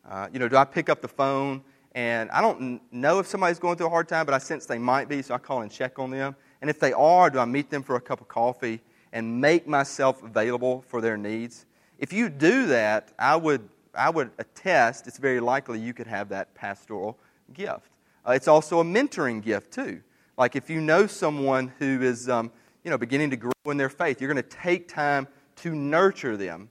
Uh, 0.09 0.29
you 0.33 0.39
know, 0.39 0.47
do 0.47 0.57
I 0.57 0.65
pick 0.65 0.89
up 0.89 1.03
the 1.03 1.09
phone 1.09 1.65
and 1.99 2.31
I 2.31 2.41
don't 2.41 2.81
know 2.93 3.19
if 3.19 3.27
somebody's 3.27 3.59
going 3.59 3.77
through 3.77 3.89
a 3.89 3.91
hard 3.91 4.07
time, 4.07 4.25
but 4.25 4.33
I 4.33 4.39
sense 4.39 4.67
they 4.67 4.79
might 4.79 5.09
be, 5.09 5.21
so 5.21 5.35
I 5.35 5.39
call 5.39 5.63
and 5.63 5.71
check 5.71 5.99
on 5.99 6.13
them. 6.13 6.37
And 6.61 6.71
if 6.71 6.79
they 6.79 6.93
are, 6.93 7.29
do 7.29 7.41
I 7.41 7.45
meet 7.45 7.71
them 7.71 7.83
for 7.83 7.97
a 7.97 8.01
cup 8.01 8.21
of 8.21 8.29
coffee 8.29 8.81
and 9.13 9.41
make 9.41 9.67
myself 9.67 10.23
available 10.23 10.85
for 10.87 11.01
their 11.01 11.17
needs? 11.17 11.67
If 11.99 12.13
you 12.13 12.29
do 12.29 12.67
that, 12.69 13.11
I 13.19 13.35
would 13.35 13.69
I 13.97 14.11
would 14.11 14.31
attest 14.39 15.09
it's 15.09 15.19
very 15.19 15.41
likely 15.41 15.81
you 15.81 15.93
could 15.93 16.07
have 16.07 16.29
that 16.29 16.55
pastoral 16.55 17.19
gift. 17.53 17.91
Uh, 18.25 18.31
it's 18.31 18.47
also 18.47 18.79
a 18.79 18.85
mentoring 18.85 19.43
gift, 19.43 19.73
too. 19.73 20.01
Like 20.37 20.55
if 20.55 20.71
you 20.71 20.81
know 20.81 21.09
someone 21.09 21.73
who 21.81 22.01
is 22.03 22.29
um, 22.29 22.53
you 22.85 22.93
know, 22.93 22.99
beginning 22.99 23.31
to 23.31 23.37
grow 23.37 23.53
in 23.67 23.77
their 23.77 23.89
faith, 23.89 24.21
you're 24.21 24.33
going 24.33 24.41
to 24.41 24.57
take 24.57 24.87
time 24.87 25.27
to 25.57 25.75
nurture 25.75 26.37
them. 26.37 26.69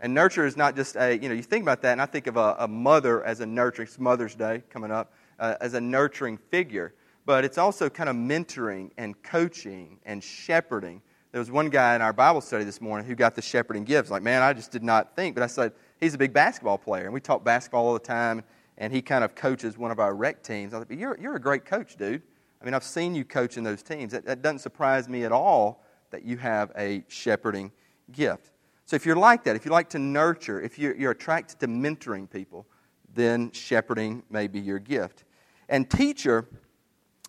And 0.00 0.14
nurture 0.14 0.46
is 0.46 0.56
not 0.56 0.76
just 0.76 0.96
a, 0.96 1.18
you 1.18 1.28
know, 1.28 1.34
you 1.34 1.42
think 1.42 1.62
about 1.62 1.82
that, 1.82 1.92
and 1.92 2.00
I 2.00 2.06
think 2.06 2.26
of 2.26 2.36
a, 2.36 2.56
a 2.60 2.68
mother 2.68 3.22
as 3.24 3.40
a 3.40 3.46
nurturing, 3.46 3.88
Mother's 3.98 4.34
Day 4.34 4.62
coming 4.70 4.90
up, 4.90 5.12
uh, 5.38 5.56
as 5.60 5.74
a 5.74 5.80
nurturing 5.80 6.38
figure. 6.38 6.94
But 7.26 7.44
it's 7.44 7.58
also 7.58 7.90
kind 7.90 8.08
of 8.08 8.16
mentoring 8.16 8.90
and 8.96 9.20
coaching 9.22 9.98
and 10.06 10.24
shepherding. 10.24 11.02
There 11.32 11.38
was 11.38 11.50
one 11.50 11.68
guy 11.68 11.94
in 11.94 12.02
our 12.02 12.14
Bible 12.14 12.40
study 12.40 12.64
this 12.64 12.80
morning 12.80 13.06
who 13.06 13.14
got 13.14 13.34
the 13.34 13.42
shepherding 13.42 13.84
gifts. 13.84 14.10
Like, 14.10 14.22
man, 14.22 14.42
I 14.42 14.52
just 14.52 14.72
did 14.72 14.82
not 14.82 15.14
think. 15.14 15.34
But 15.34 15.44
I 15.44 15.46
said, 15.46 15.72
he's 16.00 16.14
a 16.14 16.18
big 16.18 16.32
basketball 16.32 16.78
player, 16.78 17.04
and 17.04 17.12
we 17.12 17.20
talk 17.20 17.44
basketball 17.44 17.86
all 17.86 17.92
the 17.92 18.00
time, 18.00 18.42
and 18.78 18.92
he 18.92 19.02
kind 19.02 19.22
of 19.22 19.34
coaches 19.34 19.76
one 19.76 19.90
of 19.90 20.00
our 20.00 20.14
rec 20.14 20.42
teams. 20.42 20.72
I 20.72 20.78
thought, 20.78 20.90
you're, 20.90 21.18
you're 21.20 21.36
a 21.36 21.40
great 21.40 21.66
coach, 21.66 21.96
dude. 21.96 22.22
I 22.60 22.64
mean, 22.64 22.74
I've 22.74 22.84
seen 22.84 23.14
you 23.14 23.24
coach 23.24 23.58
in 23.58 23.64
those 23.64 23.82
teams. 23.82 24.12
That, 24.12 24.24
that 24.24 24.40
doesn't 24.42 24.60
surprise 24.60 25.08
me 25.08 25.24
at 25.24 25.32
all 25.32 25.84
that 26.10 26.24
you 26.24 26.38
have 26.38 26.72
a 26.76 27.04
shepherding 27.08 27.70
gift. 28.12 28.50
So 28.90 28.96
if 28.96 29.06
you're 29.06 29.14
like 29.14 29.44
that, 29.44 29.54
if 29.54 29.64
you 29.64 29.70
like 29.70 29.88
to 29.90 30.00
nurture, 30.00 30.60
if 30.60 30.76
you're, 30.76 31.12
attracted 31.12 31.60
to 31.60 31.68
mentoring 31.68 32.28
people, 32.28 32.66
then 33.14 33.52
shepherding 33.52 34.24
may 34.30 34.48
be 34.48 34.58
your 34.58 34.80
gift. 34.80 35.22
And 35.68 35.88
teacher, 35.88 36.48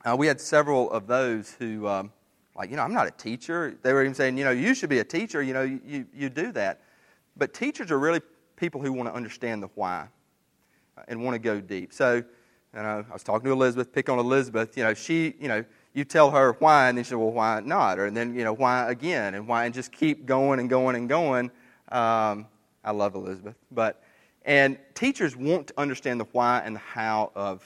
uh, 0.03 0.15
we 0.17 0.25
had 0.25 0.41
several 0.41 0.89
of 0.89 1.05
those 1.05 1.51
who, 1.59 1.87
um, 1.87 2.11
like, 2.55 2.71
you 2.71 2.77
know, 2.77 2.81
I'm 2.81 2.95
not 2.95 3.05
a 3.05 3.11
teacher. 3.11 3.77
They 3.83 3.93
were 3.93 4.01
even 4.01 4.15
saying, 4.15 4.39
you 4.39 4.43
know, 4.43 4.49
you 4.49 4.73
should 4.73 4.89
be 4.89 4.97
a 4.97 5.03
teacher. 5.03 5.43
You 5.43 5.53
know, 5.53 5.61
you, 5.61 5.79
you, 5.85 6.07
you 6.11 6.29
do 6.31 6.51
that. 6.53 6.81
But 7.37 7.53
teachers 7.53 7.91
are 7.91 7.99
really 7.99 8.21
people 8.55 8.81
who 8.81 8.91
want 8.91 9.09
to 9.09 9.13
understand 9.13 9.61
the 9.61 9.69
why 9.75 10.07
uh, 10.97 11.03
and 11.09 11.23
want 11.23 11.35
to 11.35 11.39
go 11.39 11.61
deep. 11.61 11.93
So, 11.93 12.15
you 12.15 12.23
know, 12.73 13.05
I 13.07 13.13
was 13.13 13.21
talking 13.21 13.45
to 13.45 13.51
Elizabeth, 13.51 13.93
pick 13.93 14.09
on 14.09 14.17
Elizabeth. 14.17 14.75
You 14.75 14.83
know, 14.83 14.95
she, 14.95 15.35
you 15.39 15.47
know, 15.47 15.63
you 15.93 16.05
tell 16.05 16.31
her 16.31 16.53
why, 16.59 16.89
and 16.89 16.97
then 16.97 17.03
she 17.03 17.09
said, 17.09 17.17
well, 17.17 17.31
why 17.31 17.59
not? 17.59 17.99
Or 17.99 18.05
and 18.05 18.15
then, 18.15 18.33
you 18.33 18.43
know, 18.43 18.53
why 18.53 18.89
again, 18.89 19.33
and 19.35 19.47
why, 19.47 19.65
and 19.65 19.73
just 19.73 19.91
keep 19.91 20.25
going 20.25 20.59
and 20.59 20.69
going 20.69 20.95
and 20.95 21.09
going. 21.09 21.51
Um, 21.89 22.47
I 22.83 22.91
love 22.91 23.15
Elizabeth. 23.15 23.55
But, 23.71 24.01
and 24.45 24.77
teachers 24.93 25.35
want 25.35 25.67
to 25.67 25.73
understand 25.77 26.19
the 26.19 26.27
why 26.31 26.61
and 26.63 26.75
the 26.75 26.79
how 26.79 27.31
of, 27.35 27.63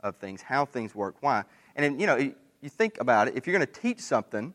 of 0.00 0.16
things, 0.16 0.42
how 0.42 0.64
things 0.64 0.94
work, 0.94 1.16
why. 1.20 1.44
And, 1.76 1.84
then, 1.84 2.00
you 2.00 2.06
know, 2.06 2.16
you 2.16 2.68
think 2.68 3.00
about 3.00 3.28
it, 3.28 3.36
if 3.36 3.46
you're 3.46 3.56
going 3.56 3.66
to 3.66 3.80
teach 3.80 4.00
something, 4.00 4.52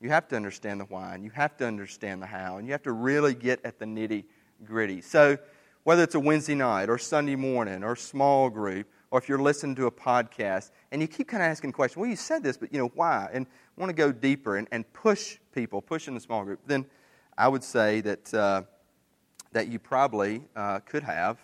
you 0.00 0.08
have 0.08 0.28
to 0.28 0.36
understand 0.36 0.80
the 0.80 0.84
why, 0.84 1.14
and 1.14 1.24
you 1.24 1.30
have 1.30 1.56
to 1.58 1.66
understand 1.66 2.22
the 2.22 2.26
how, 2.26 2.56
and 2.56 2.66
you 2.66 2.72
have 2.72 2.82
to 2.84 2.92
really 2.92 3.34
get 3.34 3.60
at 3.64 3.78
the 3.78 3.84
nitty 3.84 4.24
gritty. 4.64 5.00
So, 5.00 5.36
whether 5.82 6.02
it's 6.02 6.14
a 6.14 6.20
Wednesday 6.20 6.54
night 6.54 6.90
or 6.90 6.98
Sunday 6.98 7.36
morning 7.36 7.82
or 7.82 7.96
small 7.96 8.50
group, 8.50 8.86
or 9.10 9.18
if 9.18 9.28
you're 9.28 9.38
listening 9.38 9.74
to 9.76 9.86
a 9.86 9.90
podcast 9.90 10.70
and 10.92 11.02
you 11.02 11.08
keep 11.08 11.28
kind 11.28 11.42
of 11.42 11.48
asking 11.48 11.72
questions, 11.72 11.96
well, 11.96 12.08
you 12.08 12.16
said 12.16 12.42
this, 12.42 12.56
but 12.56 12.72
you 12.72 12.78
know, 12.78 12.90
why? 12.94 13.28
And 13.32 13.46
want 13.76 13.90
to 13.90 13.94
go 13.94 14.12
deeper 14.12 14.56
and, 14.56 14.68
and 14.70 14.90
push 14.92 15.38
people, 15.52 15.82
push 15.82 16.08
in 16.08 16.14
the 16.14 16.20
small 16.20 16.44
group, 16.44 16.60
then 16.66 16.86
I 17.36 17.48
would 17.48 17.64
say 17.64 18.00
that 18.02 18.34
uh, 18.34 18.62
that 19.52 19.68
you 19.68 19.78
probably 19.78 20.42
uh, 20.54 20.80
could 20.80 21.02
have 21.02 21.38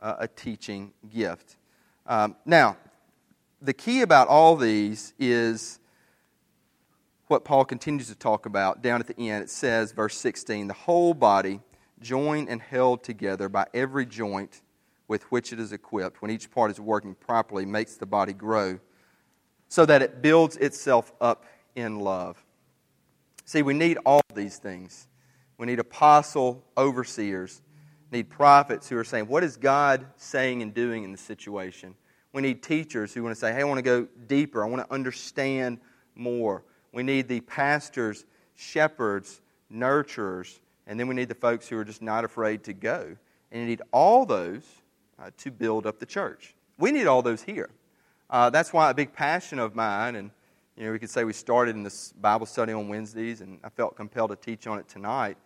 uh, 0.00 0.16
a 0.18 0.28
teaching 0.28 0.92
gift. 1.10 1.56
Um, 2.06 2.36
now, 2.44 2.76
the 3.62 3.72
key 3.72 4.02
about 4.02 4.28
all 4.28 4.56
these 4.56 5.14
is 5.18 5.80
what 7.28 7.44
Paul 7.44 7.64
continues 7.64 8.08
to 8.08 8.14
talk 8.14 8.46
about 8.46 8.82
down 8.82 9.00
at 9.00 9.06
the 9.06 9.30
end. 9.30 9.44
It 9.44 9.50
says, 9.50 9.92
verse 9.92 10.16
16, 10.16 10.68
the 10.68 10.74
whole 10.74 11.14
body, 11.14 11.60
joined 12.00 12.48
and 12.48 12.60
held 12.60 13.02
together 13.02 13.48
by 13.48 13.66
every 13.72 14.04
joint 14.04 14.60
with 15.08 15.22
which 15.24 15.52
it 15.52 15.60
is 15.60 15.72
equipped, 15.72 16.20
when 16.22 16.30
each 16.30 16.50
part 16.50 16.70
is 16.70 16.80
working 16.80 17.14
properly, 17.14 17.64
makes 17.64 17.94
the 17.96 18.06
body 18.06 18.32
grow 18.32 18.78
so 19.68 19.86
that 19.86 20.02
it 20.02 20.22
builds 20.22 20.56
itself 20.56 21.12
up 21.20 21.44
in 21.74 22.00
love. 22.00 22.42
See, 23.44 23.62
we 23.62 23.74
need 23.74 23.98
all 24.04 24.20
these 24.34 24.58
things. 24.58 25.06
We 25.58 25.66
need 25.66 25.78
apostle 25.78 26.64
overseers, 26.76 27.62
need 28.10 28.28
prophets 28.28 28.88
who 28.88 28.96
are 28.98 29.04
saying, 29.04 29.28
What 29.28 29.44
is 29.44 29.56
God 29.56 30.06
saying 30.16 30.62
and 30.62 30.74
doing 30.74 31.04
in 31.04 31.12
the 31.12 31.18
situation? 31.18 31.94
We 32.32 32.42
need 32.42 32.62
teachers 32.62 33.14
who 33.14 33.22
want 33.22 33.34
to 33.34 33.40
say, 33.40 33.52
Hey, 33.52 33.60
I 33.60 33.64
want 33.64 33.78
to 33.78 33.82
go 33.82 34.06
deeper. 34.26 34.64
I 34.64 34.68
want 34.68 34.86
to 34.86 34.92
understand 34.92 35.78
more. 36.14 36.64
We 36.92 37.02
need 37.02 37.28
the 37.28 37.40
pastors, 37.40 38.26
shepherds, 38.54 39.40
nurturers, 39.72 40.58
and 40.86 40.98
then 40.98 41.08
we 41.08 41.14
need 41.14 41.28
the 41.28 41.34
folks 41.34 41.68
who 41.68 41.78
are 41.78 41.84
just 41.84 42.02
not 42.02 42.24
afraid 42.24 42.64
to 42.64 42.72
go. 42.72 43.16
And 43.50 43.62
you 43.62 43.66
need 43.66 43.82
all 43.92 44.26
those 44.26 44.64
uh, 45.18 45.30
to 45.38 45.50
build 45.50 45.86
up 45.86 45.98
the 45.98 46.06
church. 46.06 46.54
We 46.78 46.92
need 46.92 47.06
all 47.06 47.22
those 47.22 47.42
here. 47.42 47.70
Uh, 48.28 48.50
that's 48.50 48.72
why 48.72 48.90
a 48.90 48.94
big 48.94 49.12
passion 49.12 49.58
of 49.58 49.74
mine, 49.74 50.16
and 50.16 50.30
you 50.76 50.84
know, 50.84 50.92
we 50.92 50.98
could 50.98 51.10
say 51.10 51.24
we 51.24 51.32
started 51.32 51.74
in 51.74 51.82
this 51.82 52.12
Bible 52.12 52.46
study 52.46 52.72
on 52.72 52.88
Wednesdays, 52.88 53.40
and 53.40 53.58
I 53.64 53.70
felt 53.70 53.96
compelled 53.96 54.30
to 54.30 54.36
teach 54.36 54.66
on 54.66 54.78
it 54.78 54.88
tonight. 54.88 55.38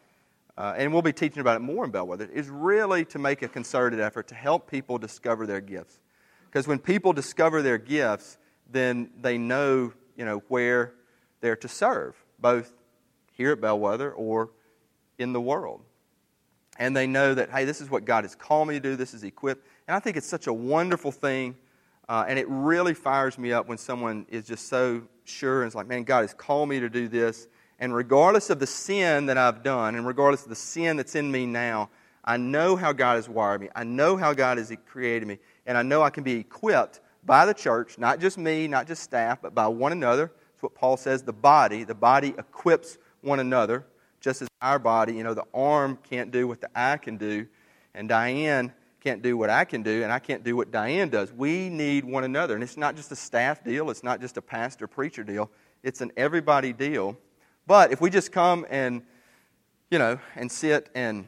Uh, 0.58 0.74
and 0.76 0.92
we'll 0.92 1.02
be 1.02 1.12
teaching 1.12 1.40
about 1.40 1.56
it 1.56 1.60
more 1.60 1.84
in 1.84 1.90
Bellwether, 1.90 2.28
is 2.32 2.48
really 2.48 3.04
to 3.06 3.18
make 3.18 3.42
a 3.42 3.48
concerted 3.48 4.00
effort 4.00 4.28
to 4.28 4.34
help 4.34 4.68
people 4.68 4.98
discover 4.98 5.46
their 5.46 5.60
gifts. 5.60 6.00
Because 6.46 6.66
when 6.66 6.78
people 6.78 7.12
discover 7.12 7.62
their 7.62 7.78
gifts, 7.78 8.38
then 8.70 9.10
they 9.20 9.38
know, 9.38 9.92
you 10.16 10.24
know, 10.24 10.42
where 10.48 10.94
they're 11.40 11.56
to 11.56 11.68
serve, 11.68 12.16
both 12.38 12.72
here 13.32 13.52
at 13.52 13.60
Bellwether 13.60 14.12
or 14.12 14.50
in 15.18 15.32
the 15.32 15.40
world. 15.40 15.80
And 16.80 16.96
they 16.96 17.06
know 17.06 17.34
that, 17.34 17.50
hey, 17.50 17.66
this 17.66 17.82
is 17.82 17.90
what 17.90 18.06
God 18.06 18.24
has 18.24 18.34
called 18.34 18.66
me 18.66 18.74
to 18.74 18.80
do, 18.80 18.96
this 18.96 19.14
is 19.14 19.22
equipped. 19.22 19.66
And 19.86 19.94
I 19.94 20.00
think 20.00 20.16
it's 20.16 20.26
such 20.26 20.46
a 20.46 20.52
wonderful 20.52 21.12
thing. 21.12 21.54
Uh, 22.08 22.24
and 22.26 22.38
it 22.38 22.46
really 22.48 22.94
fires 22.94 23.38
me 23.38 23.52
up 23.52 23.68
when 23.68 23.78
someone 23.78 24.26
is 24.30 24.46
just 24.46 24.66
so 24.68 25.02
sure 25.24 25.62
and 25.62 25.68
it's 25.68 25.76
like, 25.76 25.86
man, 25.86 26.02
God 26.02 26.22
has 26.22 26.34
called 26.34 26.68
me 26.68 26.80
to 26.80 26.88
do 26.88 27.06
this. 27.06 27.46
And 27.78 27.94
regardless 27.94 28.50
of 28.50 28.58
the 28.58 28.66
sin 28.66 29.26
that 29.26 29.38
I've 29.38 29.62
done, 29.62 29.94
and 29.94 30.06
regardless 30.06 30.42
of 30.42 30.48
the 30.48 30.56
sin 30.56 30.96
that's 30.96 31.14
in 31.14 31.30
me 31.30 31.46
now, 31.46 31.90
I 32.24 32.36
know 32.36 32.76
how 32.76 32.92
God 32.92 33.16
has 33.16 33.28
wired 33.28 33.60
me. 33.60 33.68
I 33.76 33.84
know 33.84 34.16
how 34.16 34.32
God 34.32 34.58
has 34.58 34.72
created 34.86 35.28
me 35.28 35.38
and 35.66 35.78
I 35.78 35.82
know 35.82 36.02
I 36.02 36.10
can 36.10 36.24
be 36.24 36.32
equipped 36.32 37.00
by 37.24 37.44
the 37.46 37.54
church, 37.54 37.98
not 37.98 38.20
just 38.20 38.38
me, 38.38 38.66
not 38.66 38.86
just 38.86 39.02
staff, 39.02 39.40
but 39.42 39.54
by 39.54 39.68
one 39.68 39.92
another. 39.92 40.32
That's 40.52 40.62
what 40.62 40.74
Paul 40.74 40.96
says 40.96 41.22
the 41.22 41.32
body. 41.32 41.84
The 41.84 41.94
body 41.94 42.34
equips 42.38 42.98
one 43.20 43.38
another, 43.38 43.84
just 44.20 44.42
as 44.42 44.48
our 44.60 44.78
body, 44.78 45.14
you 45.14 45.24
know, 45.24 45.34
the 45.34 45.46
arm 45.54 45.98
can't 46.08 46.30
do 46.30 46.46
what 46.46 46.60
the 46.60 46.68
eye 46.74 46.98
can 46.98 47.16
do, 47.16 47.46
and 47.94 48.08
Diane 48.08 48.72
can't 49.00 49.22
do 49.22 49.36
what 49.36 49.50
I 49.50 49.64
can 49.64 49.82
do, 49.82 50.02
and 50.02 50.12
I 50.12 50.18
can't 50.18 50.44
do 50.44 50.56
what 50.56 50.70
Diane 50.70 51.08
does. 51.08 51.32
We 51.32 51.68
need 51.70 52.04
one 52.04 52.24
another. 52.24 52.54
And 52.54 52.62
it's 52.62 52.76
not 52.76 52.96
just 52.96 53.10
a 53.10 53.16
staff 53.16 53.64
deal, 53.64 53.90
it's 53.90 54.04
not 54.04 54.20
just 54.20 54.36
a 54.36 54.42
pastor 54.42 54.86
preacher 54.86 55.24
deal, 55.24 55.50
it's 55.82 56.00
an 56.00 56.12
everybody 56.16 56.72
deal. 56.72 57.16
But 57.66 57.92
if 57.92 58.00
we 58.00 58.10
just 58.10 58.30
come 58.32 58.66
and, 58.68 59.02
you 59.90 59.98
know, 59.98 60.18
and 60.36 60.50
sit 60.50 60.90
and 60.94 61.26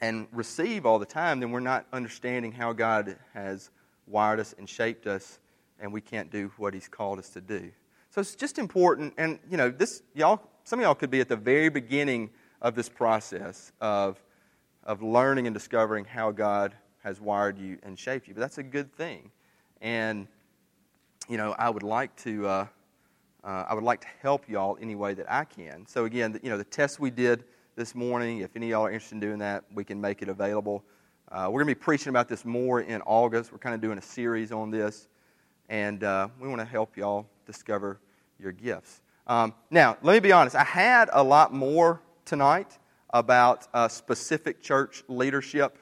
and 0.00 0.26
receive 0.32 0.84
all 0.84 0.98
the 0.98 1.06
time, 1.06 1.40
then 1.40 1.50
we're 1.50 1.60
not 1.60 1.86
understanding 1.92 2.52
how 2.52 2.72
God 2.72 3.16
has 3.32 3.70
wired 4.06 4.40
us 4.40 4.54
and 4.58 4.68
shaped 4.68 5.06
us, 5.06 5.38
and 5.80 5.92
we 5.92 6.00
can't 6.00 6.30
do 6.30 6.52
what 6.58 6.74
He's 6.74 6.88
called 6.88 7.18
us 7.18 7.30
to 7.30 7.40
do. 7.40 7.70
So 8.10 8.20
it's 8.20 8.34
just 8.34 8.58
important, 8.58 9.14
and 9.16 9.38
you 9.50 9.56
know, 9.56 9.70
this 9.70 10.02
y'all, 10.14 10.42
some 10.64 10.78
of 10.78 10.84
y'all 10.84 10.94
could 10.94 11.10
be 11.10 11.20
at 11.20 11.28
the 11.28 11.36
very 11.36 11.68
beginning 11.68 12.30
of 12.60 12.74
this 12.74 12.88
process 12.88 13.72
of 13.80 14.18
of 14.82 15.02
learning 15.02 15.46
and 15.46 15.54
discovering 15.54 16.04
how 16.04 16.30
God 16.30 16.74
has 17.02 17.20
wired 17.20 17.58
you 17.58 17.78
and 17.82 17.98
shaped 17.98 18.28
you. 18.28 18.34
But 18.34 18.40
that's 18.40 18.58
a 18.58 18.62
good 18.62 18.92
thing, 18.94 19.30
and 19.80 20.26
you 21.28 21.36
know, 21.36 21.54
I 21.58 21.70
would 21.70 21.82
like 21.82 22.14
to. 22.22 22.46
Uh, 22.46 22.66
uh, 23.44 23.66
I 23.68 23.74
would 23.74 23.84
like 23.84 24.00
to 24.00 24.06
help 24.22 24.48
y'all 24.48 24.78
any 24.80 24.94
way 24.94 25.12
that 25.12 25.30
I 25.30 25.44
can. 25.44 25.86
So 25.86 26.06
again, 26.06 26.40
you 26.42 26.48
know, 26.48 26.56
the 26.56 26.64
test 26.64 26.98
we 26.98 27.10
did 27.10 27.44
this 27.76 27.94
morning. 27.94 28.38
If 28.38 28.56
any 28.56 28.66
of 28.66 28.70
y'all 28.70 28.86
are 28.86 28.90
interested 28.90 29.16
in 29.16 29.20
doing 29.20 29.38
that, 29.40 29.64
we 29.74 29.84
can 29.84 30.00
make 30.00 30.22
it 30.22 30.28
available. 30.28 30.82
Uh, 31.30 31.48
we're 31.50 31.62
going 31.62 31.74
to 31.74 31.78
be 31.78 31.84
preaching 31.84 32.08
about 32.08 32.28
this 32.28 32.44
more 32.44 32.80
in 32.80 33.02
August. 33.02 33.52
We're 33.52 33.58
kind 33.58 33.74
of 33.74 33.80
doing 33.80 33.98
a 33.98 34.02
series 34.02 34.52
on 34.52 34.70
this, 34.70 35.08
and 35.68 36.04
uh, 36.04 36.28
we 36.40 36.48
want 36.48 36.60
to 36.60 36.66
help 36.66 36.96
y'all 36.96 37.26
discover 37.46 37.98
your 38.38 38.52
gifts. 38.52 39.02
Um, 39.26 39.54
now, 39.70 39.96
let 40.02 40.12
me 40.12 40.20
be 40.20 40.32
honest. 40.32 40.54
I 40.54 40.64
had 40.64 41.08
a 41.12 41.22
lot 41.22 41.52
more 41.52 42.02
tonight 42.26 42.78
about 43.10 43.66
uh, 43.72 43.88
specific 43.88 44.60
church 44.60 45.02
leadership, 45.08 45.78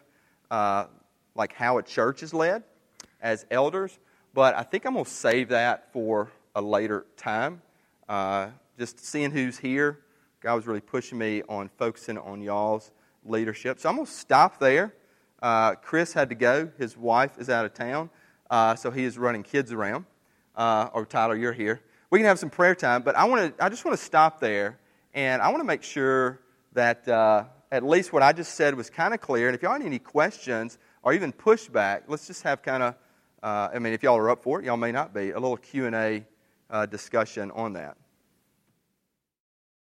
uh, 0.51 0.87
like 1.35 1.53
how 1.53 1.79
a 1.79 1.83
church 1.83 2.23
is 2.23 2.33
led 2.33 2.63
as 3.21 3.45
elders, 3.51 3.99
but 4.33 4.55
I 4.55 4.63
think 4.63 4.85
I'm 4.85 4.93
going 4.93 5.05
to 5.05 5.11
save 5.11 5.49
that 5.49 5.93
for 5.93 6.31
a 6.55 6.63
later 6.63 7.07
time. 7.17 7.63
Uh, 8.09 8.49
just 8.79 9.05
seeing 9.05 9.31
who's 9.31 9.59
here 9.59 9.99
God 10.43 10.57
was 10.57 10.67
really 10.67 10.81
pushing 10.81 11.19
me 11.19 11.43
on 11.49 11.71
focusing 11.79 12.19
on 12.19 12.43
y'all's 12.43 12.91
leadership. 13.25 13.79
So 13.79 13.89
I'm 13.89 13.95
going 13.95 14.07
to 14.07 14.13
stop 14.13 14.59
there. 14.59 14.93
Uh, 15.41 15.77
Chris 15.77 16.13
had 16.13 16.29
to 16.31 16.35
go. 16.35 16.69
His 16.79 16.97
wife 16.97 17.39
is 17.39 17.49
out 17.49 17.65
of 17.65 17.75
town, 17.75 18.11
uh, 18.51 18.75
so 18.75 18.91
he 18.91 19.05
is 19.05 19.17
running 19.17 19.45
kids 19.45 19.73
around. 19.73 20.05
Or 20.57 21.07
Tyler, 21.09 21.37
you're 21.37 21.53
here. 21.53 21.81
We 22.13 22.19
can 22.19 22.27
have 22.27 22.39
some 22.39 22.51
prayer 22.51 22.75
time, 22.75 23.01
but 23.01 23.17
I 23.17 23.25
want 23.25 23.57
to. 23.57 23.65
I 23.65 23.71
just 23.71 23.87
want 23.87 23.99
to 23.99 24.05
stop 24.05 24.39
there, 24.39 24.79
and 25.15 25.41
I 25.41 25.49
want 25.49 25.61
to 25.61 25.65
make 25.65 25.83
sure 25.83 26.41
that 26.75 27.09
uh, 27.09 27.45
at 27.71 27.83
least 27.83 28.13
what 28.13 28.23
I 28.23 28.35
just 28.35 28.55
said 28.55 28.75
was 28.75 28.91
kind 28.91 29.15
of 29.15 29.21
clear. 29.23 29.49
And 29.49 29.55
if 29.55 29.63
y'all 29.63 29.79
need 29.79 29.87
any 29.87 29.99
questions 29.99 30.77
or 31.03 31.15
even 31.15 31.33
pushback, 31.33 32.03
let's 32.09 32.27
just 32.27 32.43
have 32.43 32.61
kind 32.61 32.83
of. 32.83 32.97
Uh, 33.43 33.71
I 33.73 33.79
mean, 33.79 33.95
if 33.95 34.03
y'all 34.03 34.19
are 34.19 34.29
up 34.29 34.43
for 34.43 34.61
it, 34.61 34.67
y'all 34.67 34.77
may 34.77 34.93
not 34.93 35.15
be 35.15 35.31
a 35.31 35.41
little 35.41 35.57
Q 35.57 35.87
and 35.87 35.97
A 35.97 36.27
uh, 36.69 36.85
discussion 36.85 37.51
on 37.53 37.73
that. 37.73 37.97